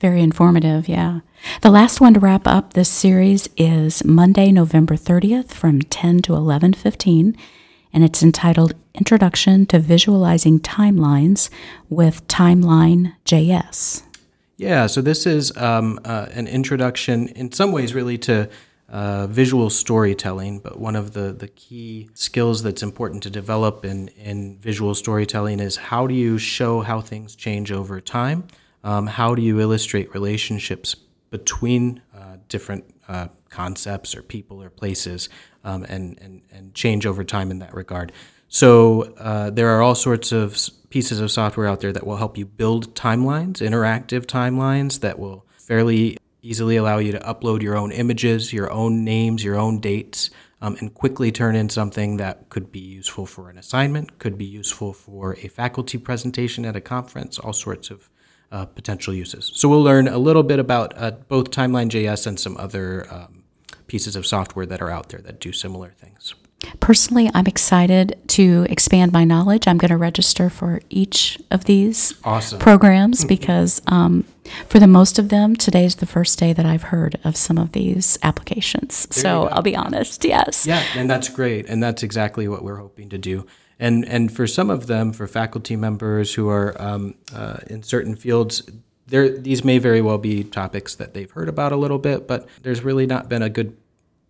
Very 0.02 0.22
informative, 0.22 0.90
yeah. 0.90 1.20
The 1.62 1.70
last 1.80 2.02
one 2.02 2.16
to 2.16 2.20
wrap 2.20 2.46
up 2.48 2.74
this 2.74 2.90
series 2.90 3.48
is 3.56 4.04
Monday, 4.04 4.52
November 4.52 4.96
30th 4.96 5.52
from 5.52 5.82
10 5.82 6.22
to 6.24 6.34
11:15, 6.34 7.36
and 7.94 8.04
it's 8.04 8.22
entitled 8.22 8.74
Introduction 8.94 9.66
to 9.68 9.80
Visualizing 9.80 10.60
Timelines 10.60 11.50
with 11.90 12.28
Timeline 12.28 13.14
JS. 13.26 14.04
Yeah, 14.62 14.86
so 14.86 15.02
this 15.02 15.26
is 15.26 15.58
um, 15.58 16.00
uh, 16.06 16.28
an 16.34 16.45
introduction, 16.45 17.30
in 17.30 17.52
some 17.52 17.71
ways, 17.71 17.95
really 17.95 18.19
to 18.19 18.47
uh, 18.89 19.26
visual 19.26 19.71
storytelling. 19.71 20.60
But 20.60 20.80
one 20.80 20.95
of 20.95 21.13
the, 21.13 21.34
the 21.34 21.47
key 21.47 22.12
skills 22.13 22.62
that's 22.62 22.84
important 22.84 23.24
to 23.24 23.32
develop 23.32 23.84
in, 23.84 24.10
in 24.10 24.60
visual 24.60 24.93
storytelling 24.93 25.60
is 25.60 25.78
how 25.78 26.06
do 26.06 26.13
you 26.13 26.38
show 26.38 26.82
how 26.82 27.02
things 27.02 27.36
change 27.36 27.71
over 27.71 28.00
time? 28.00 28.43
Um, 28.84 29.08
how 29.08 29.34
do 29.34 29.41
you 29.41 29.60
illustrate 29.60 30.13
relationships 30.13 30.93
between 31.32 32.04
uh, 32.15 32.38
different 32.47 32.86
uh, 33.08 33.30
concepts 33.50 34.15
or 34.15 34.21
people 34.21 34.62
or 34.62 34.69
places 34.69 35.28
um, 35.63 35.86
and, 35.86 36.19
and, 36.21 36.43
and 36.52 36.76
change 36.76 37.08
over 37.08 37.24
time 37.24 37.50
in 37.50 37.58
that 37.60 37.74
regard? 37.74 38.12
So 38.47 39.15
uh, 39.17 39.50
there 39.50 39.69
are 39.69 39.82
all 39.82 39.95
sorts 39.95 40.32
of 40.32 40.56
pieces 40.92 41.20
of 41.20 41.32
software 41.32 41.68
out 41.68 41.80
there 41.80 41.92
that 41.92 42.06
will 42.06 42.18
help 42.18 42.38
you 42.38 42.46
build 42.46 42.94
timelines, 42.94 43.58
interactive 43.58 44.26
timelines 44.26 45.00
that 45.00 45.18
will 45.18 45.46
fairly 45.58 46.18
easily 46.44 46.76
allow 46.76 46.98
you 46.98 47.12
to 47.12 47.20
upload 47.20 47.62
your 47.62 47.76
own 47.76 47.92
images, 47.92 48.54
your 48.54 48.72
own 48.72 49.04
names, 49.04 49.44
your 49.44 49.58
own 49.58 49.80
dates, 49.80 50.30
um, 50.62 50.76
and 50.80 50.94
quickly 50.94 51.32
turn 51.32 51.56
in 51.56 51.70
something 51.70 52.18
that 52.18 52.50
could 52.50 52.72
be 52.72 52.80
useful 52.80 53.26
for 53.26 53.50
an 53.50 53.58
assignment, 53.58 54.20
could 54.20 54.38
be 54.38 54.46
useful 54.46 54.94
for 54.94 55.34
a 55.42 55.48
faculty 55.48 55.98
presentation 55.98 56.66
at 56.66 56.76
a 56.76 56.82
conference, 56.82 57.40
all 57.40 57.54
sorts 57.54 57.90
of 57.90 58.10
uh, 58.52 58.66
potential 58.66 59.14
uses. 59.14 59.52
So 59.56 59.70
we'll 59.70 59.84
learn 59.84 60.08
a 60.08 60.18
little 60.18 60.44
bit 60.44 60.60
about 60.60 60.94
uh, 60.98 61.12
both 61.12 61.52
Timeline.js 61.52 62.28
and 62.28 62.40
some 62.40 62.58
other 62.58 63.08
um, 63.12 63.44
pieces 63.88 64.16
of 64.16 64.26
software 64.26 64.66
that 64.66 64.82
are 64.82 64.90
out 64.90 65.10
there 65.10 65.22
that 65.22 65.40
do 65.40 65.52
similar 65.52 65.92
things. 65.92 66.36
Personally, 66.80 67.30
I'm 67.34 67.47
excited 67.47 68.19
to 68.28 68.65
expand 68.69 69.12
my 69.12 69.24
knowledge. 69.24 69.67
I'm 69.67 69.78
going 69.78 69.89
to 69.89 69.97
register 69.97 70.50
for 70.50 70.82
each 70.89 71.39
of 71.50 71.65
these 71.65 72.13
awesome. 72.24 72.60
programs 72.60 73.19
mm-hmm. 73.19 73.30
because 73.30 73.82
um, 73.88 74.26
for 74.67 74.80
the 74.80 74.88
most 74.88 75.17
of 75.19 75.30
them, 75.30 75.56
today 75.56 75.86
is 75.86 75.95
the 75.95 76.06
first 76.06 76.38
day 76.39 76.54
that 76.54 76.65
I've 76.65 76.84
heard 76.84 77.19
of 77.24 77.36
some 77.36 77.58
of 77.58 77.71
these 77.71 78.17
applications. 78.24 79.06
There 79.08 79.21
so 79.24 79.47
I'll 79.47 79.62
be 79.62 79.76
honest, 79.76 80.24
yes. 80.24 80.65
Yeah, 80.65 80.84
and 80.95 81.10
that's 81.10 81.30
great. 81.30 81.67
And 81.67 81.82
that's 81.82 82.04
exactly 82.04 82.47
what 82.47 82.63
we're 82.63 82.78
hoping 82.78 83.10
to 83.10 83.17
do. 83.17 83.45
And, 83.80 84.06
and 84.06 84.32
for 84.32 84.45
some 84.45 84.69
of 84.69 84.88
them, 84.88 85.12
for 85.13 85.28
faculty 85.28 85.76
members 85.76 86.36
who 86.36 86.50
are 86.50 86.80
um, 86.80 87.15
uh, 87.34 87.58
in 87.67 87.82
certain 87.82 88.15
fields, 88.15 88.69
there, 89.08 89.30
these 89.30 89.63
may 89.63 89.80
very 89.80 90.02
well 90.02 90.19
be 90.19 90.43
topics 90.43 90.95
that 90.95 91.13
they've 91.13 91.32
heard 91.32 91.50
about 91.50 91.71
a 91.71 91.76
little 91.76 91.97
bit, 91.97 92.28
but 92.28 92.47
there's 92.62 92.84
really 92.84 93.08
not 93.08 93.28
been 93.28 93.41
a 93.41 93.50
good 93.50 93.76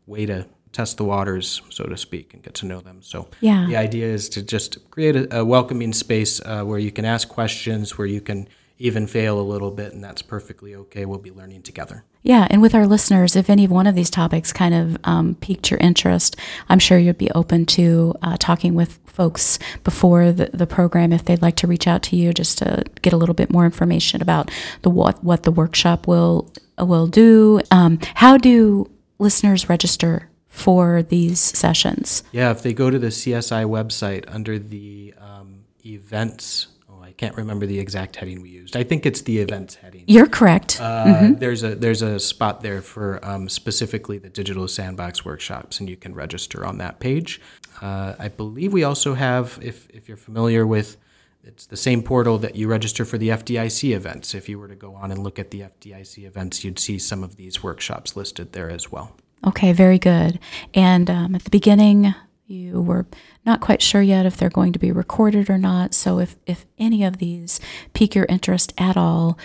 way 0.07 0.25
to 0.25 0.47
test 0.71 0.97
the 0.97 1.03
waters, 1.03 1.61
so 1.69 1.83
to 1.85 1.97
speak, 1.97 2.33
and 2.33 2.43
get 2.43 2.53
to 2.55 2.65
know 2.65 2.79
them. 2.79 3.01
So 3.01 3.27
yeah. 3.41 3.65
the 3.67 3.77
idea 3.77 4.07
is 4.07 4.29
to 4.29 4.41
just 4.41 4.89
create 4.91 5.15
a, 5.15 5.39
a 5.39 5.45
welcoming 5.45 5.93
space 5.93 6.41
uh, 6.45 6.63
where 6.63 6.79
you 6.79 6.91
can 6.91 7.05
ask 7.05 7.27
questions, 7.29 7.97
where 7.97 8.07
you 8.07 8.21
can 8.21 8.47
even 8.81 9.05
fail 9.05 9.39
a 9.39 9.43
little 9.43 9.69
bit, 9.69 9.93
and 9.93 10.03
that's 10.03 10.23
perfectly 10.23 10.73
okay. 10.75 11.05
We'll 11.05 11.19
be 11.19 11.31
learning 11.31 11.61
together. 11.61 12.03
Yeah, 12.23 12.47
and 12.49 12.61
with 12.61 12.73
our 12.73 12.87
listeners, 12.87 13.35
if 13.35 13.49
any 13.49 13.67
one 13.67 13.85
of 13.85 13.93
these 13.93 14.09
topics 14.09 14.51
kind 14.51 14.73
of 14.73 14.97
um, 15.03 15.35
piqued 15.35 15.69
your 15.69 15.79
interest, 15.79 16.35
I'm 16.67 16.79
sure 16.79 16.97
you'd 16.97 17.17
be 17.17 17.31
open 17.31 17.65
to 17.67 18.15
uh, 18.23 18.37
talking 18.39 18.73
with 18.73 18.99
folks 19.05 19.59
before 19.83 20.31
the, 20.31 20.49
the 20.53 20.65
program 20.65 21.13
if 21.13 21.25
they'd 21.25 21.41
like 21.41 21.57
to 21.57 21.67
reach 21.67 21.87
out 21.87 22.01
to 22.01 22.15
you 22.15 22.33
just 22.33 22.57
to 22.59 22.83
get 23.01 23.13
a 23.13 23.17
little 23.17 23.35
bit 23.35 23.51
more 23.51 23.65
information 23.65 24.21
about 24.21 24.49
the 24.81 24.89
what 24.89 25.23
what 25.23 25.43
the 25.43 25.51
workshop 25.51 26.07
will 26.07 26.51
will 26.79 27.07
do. 27.07 27.61
Um, 27.69 27.99
how 28.15 28.37
do 28.37 28.89
listeners 29.19 29.69
register 29.69 30.30
for 30.51 31.01
these 31.01 31.39
sessions? 31.39 32.23
Yeah, 32.31 32.51
if 32.51 32.61
they 32.61 32.73
go 32.73 32.91
to 32.91 32.99
the 32.99 33.07
CSI 33.07 33.65
website 33.65 34.25
under 34.27 34.59
the 34.59 35.15
um, 35.17 35.63
events, 35.85 36.67
oh, 36.89 37.01
I 37.01 37.13
can't 37.13 37.35
remember 37.35 37.65
the 37.65 37.79
exact 37.79 38.17
heading 38.17 38.41
we 38.41 38.49
used. 38.49 38.75
I 38.75 38.83
think 38.83 39.05
it's 39.05 39.21
the 39.21 39.39
events 39.39 39.75
heading. 39.75 40.03
You're 40.07 40.27
correct. 40.27 40.79
Uh, 40.79 41.05
mm-hmm. 41.05 41.33
There's 41.35 41.63
a 41.63 41.73
there's 41.73 42.03
a 42.03 42.19
spot 42.19 42.61
there 42.61 42.81
for 42.81 43.23
um, 43.25 43.49
specifically 43.49 44.19
the 44.19 44.29
digital 44.29 44.67
sandbox 44.67 45.25
workshops, 45.25 45.79
and 45.79 45.89
you 45.89 45.95
can 45.97 46.13
register 46.13 46.65
on 46.65 46.77
that 46.77 46.99
page. 46.99 47.41
Uh, 47.81 48.13
I 48.19 48.27
believe 48.27 48.73
we 48.73 48.83
also 48.83 49.15
have, 49.15 49.57
if 49.63 49.89
if 49.89 50.07
you're 50.07 50.17
familiar 50.17 50.67
with. 50.67 50.97
It's 51.43 51.65
the 51.65 51.75
same 51.75 52.03
portal 52.03 52.37
that 52.37 52.55
you 52.55 52.67
register 52.67 53.03
for 53.03 53.17
the 53.17 53.29
FDIC 53.29 53.95
events. 53.95 54.35
If 54.35 54.47
you 54.47 54.59
were 54.59 54.67
to 54.67 54.75
go 54.75 54.93
on 54.93 55.09
and 55.09 55.23
look 55.23 55.39
at 55.39 55.49
the 55.49 55.61
FDIC 55.61 56.23
events, 56.23 56.63
you'd 56.63 56.77
see 56.77 56.99
some 56.99 57.23
of 57.23 57.35
these 57.35 57.63
workshops 57.63 58.15
listed 58.15 58.53
there 58.53 58.69
as 58.69 58.91
well. 58.91 59.15
Okay, 59.45 59.73
very 59.73 59.99
good. 59.99 60.39
And 60.73 61.09
um, 61.09 61.35
at 61.35 61.43
the 61.43 61.49
beginning, 61.49 62.13
you 62.47 62.81
were 62.81 63.05
not 63.45 63.61
quite 63.61 63.81
sure 63.81 64.01
yet 64.01 64.25
if 64.25 64.37
they're 64.37 64.49
going 64.49 64.73
to 64.73 64.79
be 64.79 64.91
recorded 64.91 65.49
or 65.49 65.57
not. 65.57 65.93
So 65.93 66.19
if, 66.19 66.35
if 66.45 66.65
any 66.77 67.03
of 67.03 67.17
these 67.17 67.59
pique 67.93 68.13
your 68.13 68.25
interest 68.29 68.73
at 68.77 68.97
all, 68.97 69.39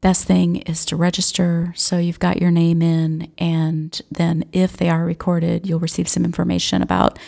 best 0.00 0.24
thing 0.24 0.56
is 0.58 0.84
to 0.86 0.96
register 0.96 1.72
so 1.74 1.98
you've 1.98 2.20
got 2.20 2.40
your 2.40 2.50
name 2.50 2.80
in. 2.80 3.30
And 3.38 4.00
then 4.10 4.44
if 4.52 4.76
they 4.76 4.88
are 4.88 5.04
recorded, 5.04 5.66
you'll 5.66 5.80
receive 5.80 6.08
some 6.08 6.24
information 6.24 6.82
about 6.82 7.18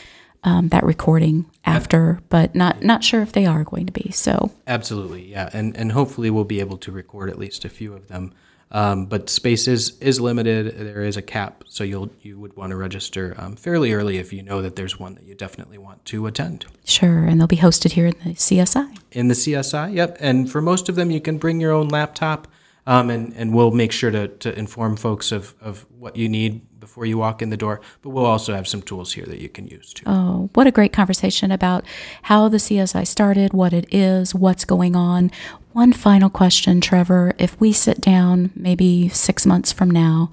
um, 0.45 0.69
that 0.69 0.85
recording 0.85 1.51
after, 1.65 2.21
but 2.29 2.55
not 2.55 2.83
not 2.83 3.03
sure 3.03 3.23
if 3.23 3.33
they 3.33 3.45
are 3.45 3.65
going 3.65 3.87
to 3.87 3.93
be. 3.93 4.13
So 4.13 4.53
absolutely, 4.69 5.29
yeah, 5.31 5.51
and 5.53 5.77
and 5.77 5.91
hopefully 5.91 6.31
we'll 6.31 6.45
be 6.45 6.61
able 6.61 6.79
to 6.79 6.93
record 6.93 7.29
at 7.29 7.39
least 7.39 7.65
a 7.65 7.69
few 7.69 7.93
of 7.93 8.07
them 8.07 8.33
um, 8.71 9.07
but 9.07 9.31
space 9.31 9.67
is, 9.67 9.99
is 9.99 10.21
limited. 10.21 10.77
There 10.77 11.03
is 11.03 11.17
a 11.17 11.23
cap, 11.23 11.65
so 11.69 11.85
you'll 11.85 12.11
you 12.21 12.39
would 12.39 12.57
want 12.57 12.71
to 12.71 12.77
register 12.77 13.35
um, 13.39 13.57
fairly 13.57 13.93
early 13.93 14.19
if 14.19 14.33
you 14.33 14.43
know 14.43 14.61
that 14.61 14.77
there's 14.77 14.99
one 14.99 15.15
that 15.15 15.25
you 15.25 15.35
definitely 15.35 15.79
want 15.79 16.05
to 16.07 16.27
attend. 16.27 16.67
Sure, 16.85 17.25
and 17.25 17.41
they'll 17.41 17.47
be 17.47 17.57
hosted 17.57 17.93
here 17.93 18.07
in 18.07 18.15
the 18.25 18.35
CSI. 18.35 18.99
In 19.13 19.29
the 19.29 19.35
CSI, 19.35 19.95
yep. 19.95 20.17
And 20.21 20.51
for 20.51 20.61
most 20.61 20.89
of 20.89 20.97
them, 20.97 21.11
you 21.11 21.21
can 21.21 21.39
bring 21.39 21.61
your 21.61 21.73
own 21.73 21.89
laptop, 21.89 22.47
um, 22.87 23.09
and 23.09 23.35
and 23.35 23.55
we'll 23.55 23.71
make 23.71 23.93
sure 23.93 24.11
to 24.11 24.29
to 24.29 24.59
inform 24.59 24.97
folks 24.97 25.33
of 25.33 25.55
of 25.61 25.87
what 25.99 26.17
you 26.17 26.29
need 26.29 26.61
before 26.79 27.07
you 27.07 27.19
walk 27.19 27.43
in 27.43 27.51
the 27.51 27.57
door. 27.57 27.81
But 28.03 28.11
we'll 28.11 28.27
also 28.27 28.55
have 28.55 28.69
some 28.69 28.83
tools 28.83 29.13
here 29.13 29.27
that 29.27 29.41
you 29.41 29.49
can 29.49 29.67
use 29.67 29.93
too. 29.93 30.05
Oh, 30.07 30.51
what 30.55 30.67
a 30.67 30.71
great 30.71 30.93
conversation 30.93 31.51
about 31.51 31.85
how 32.23 32.49
the 32.49 32.59
CSI 32.59 33.07
started, 33.07 33.53
what 33.53 33.73
it 33.73 33.93
is, 33.93 34.35
what's 34.35 34.65
going 34.65 34.97
on. 34.97 35.31
One 35.73 35.93
final 35.93 36.31
question, 36.31 36.81
Trevor. 36.81 37.35
If 37.39 37.59
we 37.61 37.73
sit 37.73 38.01
down 38.01 38.51
maybe 38.55 39.09
six 39.09 39.47
months 39.47 39.73
from 39.73 39.91
now, 39.91 40.33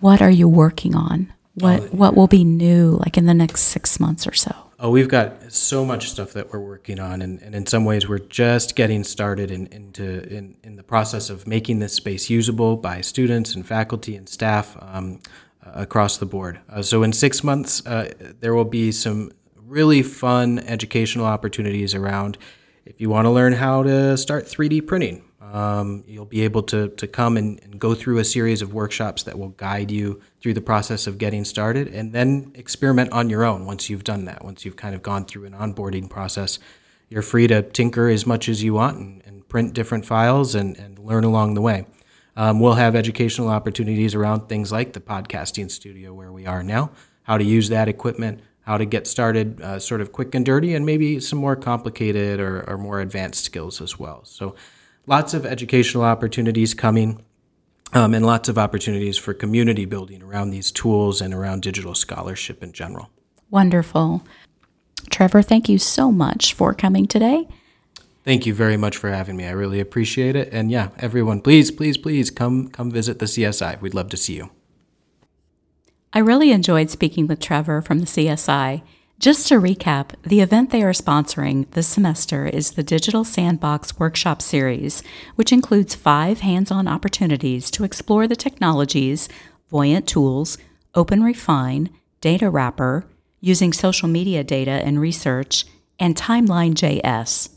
what 0.00 0.22
are 0.22 0.30
you 0.30 0.48
working 0.48 0.94
on? 0.94 1.32
What 1.54 1.80
oh, 1.80 1.86
what 1.88 2.14
will 2.14 2.28
be 2.28 2.44
new 2.44 2.98
like 3.04 3.18
in 3.18 3.26
the 3.26 3.34
next 3.34 3.62
six 3.62 4.00
months 4.00 4.26
or 4.26 4.32
so? 4.32 4.54
Oh, 4.82 4.88
we've 4.88 5.08
got 5.08 5.52
so 5.52 5.84
much 5.84 6.08
stuff 6.08 6.32
that 6.32 6.50
we're 6.50 6.60
working 6.60 6.98
on, 6.98 7.20
and, 7.20 7.42
and 7.42 7.54
in 7.54 7.66
some 7.66 7.84
ways, 7.84 8.08
we're 8.08 8.18
just 8.18 8.76
getting 8.76 9.04
started 9.04 9.50
in, 9.50 9.66
into 9.66 10.22
in, 10.34 10.56
in 10.62 10.76
the 10.76 10.82
process 10.82 11.28
of 11.28 11.46
making 11.46 11.80
this 11.80 11.92
space 11.92 12.30
usable 12.30 12.78
by 12.78 13.02
students 13.02 13.54
and 13.54 13.66
faculty 13.66 14.16
and 14.16 14.26
staff. 14.26 14.78
Um, 14.80 15.20
across 15.74 16.16
the 16.16 16.26
board. 16.26 16.60
Uh, 16.68 16.82
so 16.82 17.02
in 17.02 17.12
six 17.12 17.44
months, 17.44 17.84
uh, 17.86 18.12
there 18.40 18.54
will 18.54 18.64
be 18.64 18.92
some 18.92 19.30
really 19.56 20.02
fun 20.02 20.58
educational 20.60 21.26
opportunities 21.26 21.94
around. 21.94 22.36
If 22.84 23.00
you 23.00 23.08
want 23.08 23.26
to 23.26 23.30
learn 23.30 23.52
how 23.52 23.82
to 23.84 24.16
start 24.16 24.46
3D 24.46 24.86
printing, 24.86 25.24
um, 25.40 26.04
you'll 26.06 26.26
be 26.26 26.42
able 26.42 26.62
to, 26.64 26.88
to 26.88 27.06
come 27.06 27.36
and, 27.36 27.60
and, 27.62 27.80
go 27.80 27.94
through 27.94 28.18
a 28.18 28.24
series 28.24 28.62
of 28.62 28.72
workshops 28.72 29.24
that 29.24 29.38
will 29.38 29.48
guide 29.48 29.90
you 29.90 30.20
through 30.40 30.54
the 30.54 30.60
process 30.60 31.06
of 31.06 31.18
getting 31.18 31.44
started 31.44 31.88
and 31.88 32.12
then 32.12 32.52
experiment 32.54 33.10
on 33.12 33.30
your 33.30 33.44
own 33.44 33.66
once 33.66 33.90
you've 33.90 34.04
done 34.04 34.26
that. 34.26 34.44
Once 34.44 34.64
you've 34.64 34.76
kind 34.76 34.94
of 34.94 35.02
gone 35.02 35.24
through 35.24 35.46
an 35.46 35.54
onboarding 35.54 36.08
process, 36.08 36.58
you're 37.08 37.22
free 37.22 37.48
to 37.48 37.62
tinker 37.62 38.08
as 38.08 38.26
much 38.26 38.48
as 38.48 38.62
you 38.62 38.74
want 38.74 38.98
and, 38.98 39.22
and 39.26 39.48
print 39.48 39.72
different 39.72 40.04
files 40.04 40.54
and, 40.54 40.76
and 40.76 40.98
learn 40.98 41.24
along 41.24 41.54
the 41.54 41.60
way. 41.60 41.84
Um, 42.36 42.60
we'll 42.60 42.74
have 42.74 42.94
educational 42.94 43.48
opportunities 43.48 44.14
around 44.14 44.48
things 44.48 44.70
like 44.72 44.92
the 44.92 45.00
podcasting 45.00 45.70
studio 45.70 46.14
where 46.14 46.32
we 46.32 46.46
are 46.46 46.62
now, 46.62 46.90
how 47.22 47.38
to 47.38 47.44
use 47.44 47.68
that 47.68 47.88
equipment, 47.88 48.40
how 48.62 48.78
to 48.78 48.84
get 48.84 49.06
started 49.06 49.60
uh, 49.60 49.78
sort 49.78 50.00
of 50.00 50.12
quick 50.12 50.34
and 50.34 50.46
dirty, 50.46 50.74
and 50.74 50.86
maybe 50.86 51.20
some 51.20 51.38
more 51.38 51.56
complicated 51.56 52.40
or, 52.40 52.68
or 52.68 52.78
more 52.78 53.00
advanced 53.00 53.44
skills 53.44 53.80
as 53.80 53.98
well. 53.98 54.24
So, 54.24 54.54
lots 55.06 55.34
of 55.34 55.44
educational 55.44 56.04
opportunities 56.04 56.74
coming. 56.74 57.24
Um, 57.92 58.14
and 58.14 58.24
lots 58.24 58.48
of 58.48 58.56
opportunities 58.56 59.18
for 59.18 59.34
community 59.34 59.84
building 59.84 60.22
around 60.22 60.50
these 60.50 60.70
tools 60.70 61.20
and 61.20 61.34
around 61.34 61.62
digital 61.62 61.96
scholarship 61.96 62.62
in 62.62 62.70
general. 62.70 63.10
Wonderful. 63.50 64.22
Trevor, 65.10 65.42
thank 65.42 65.68
you 65.68 65.76
so 65.76 66.12
much 66.12 66.54
for 66.54 66.72
coming 66.72 67.08
today. 67.08 67.48
Thank 68.24 68.44
you 68.44 68.52
very 68.52 68.76
much 68.76 68.96
for 68.96 69.10
having 69.10 69.36
me. 69.36 69.46
I 69.46 69.52
really 69.52 69.80
appreciate 69.80 70.36
it. 70.36 70.50
And 70.52 70.70
yeah, 70.70 70.90
everyone, 70.98 71.40
please, 71.40 71.70
please, 71.70 71.96
please 71.96 72.30
come 72.30 72.68
come 72.68 72.90
visit 72.90 73.18
the 73.18 73.26
CSI. 73.26 73.80
We'd 73.80 73.94
love 73.94 74.10
to 74.10 74.16
see 74.16 74.34
you. 74.36 74.50
I 76.12 76.18
really 76.18 76.50
enjoyed 76.50 76.90
speaking 76.90 77.26
with 77.26 77.40
Trevor 77.40 77.80
from 77.80 78.00
the 78.00 78.06
CSI. 78.06 78.82
Just 79.20 79.46
to 79.48 79.60
recap, 79.60 80.14
the 80.22 80.40
event 80.40 80.70
they 80.70 80.82
are 80.82 80.92
sponsoring 80.92 81.70
this 81.72 81.86
semester 81.86 82.46
is 82.46 82.72
the 82.72 82.82
Digital 82.82 83.22
Sandbox 83.22 83.98
Workshop 83.98 84.40
Series, 84.42 85.02
which 85.36 85.52
includes 85.52 85.94
five 85.94 86.40
hands 86.40 86.70
on 86.70 86.88
opportunities 86.88 87.70
to 87.72 87.84
explore 87.84 88.26
the 88.26 88.34
technologies, 88.34 89.28
Voyant 89.68 90.08
Tools, 90.08 90.58
OpenRefine, 90.94 91.90
Datawrapper, 92.22 93.04
using 93.40 93.72
social 93.72 94.08
media 94.08 94.42
data 94.42 94.82
and 94.84 95.00
research, 95.00 95.66
and 95.98 96.16
Timeline.js. 96.16 97.50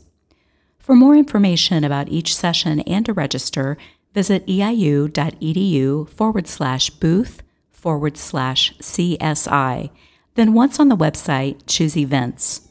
For 0.84 0.94
more 0.94 1.16
information 1.16 1.82
about 1.82 2.10
each 2.10 2.36
session 2.36 2.80
and 2.80 3.06
to 3.06 3.14
register, 3.14 3.78
visit 4.12 4.46
eiu.edu 4.46 6.10
forward 6.10 6.46
slash 6.46 6.90
booth 6.90 7.42
forward 7.72 8.18
slash 8.18 8.76
CSI. 8.76 9.88
Then 10.34 10.52
once 10.52 10.78
on 10.78 10.90
the 10.90 10.96
website, 10.96 11.62
choose 11.66 11.96
events. 11.96 12.68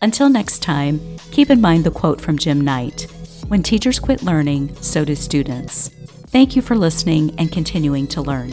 Until 0.00 0.28
next 0.28 0.60
time, 0.60 1.00
keep 1.30 1.50
in 1.50 1.60
mind 1.60 1.84
the 1.84 1.92
quote 1.92 2.20
from 2.20 2.36
Jim 2.36 2.60
Knight 2.60 3.06
When 3.46 3.62
teachers 3.62 4.00
quit 4.00 4.24
learning, 4.24 4.74
so 4.82 5.04
do 5.04 5.14
students. 5.14 5.90
Thank 6.32 6.56
you 6.56 6.62
for 6.62 6.76
listening 6.76 7.32
and 7.38 7.52
continuing 7.52 8.08
to 8.08 8.22
learn. 8.22 8.50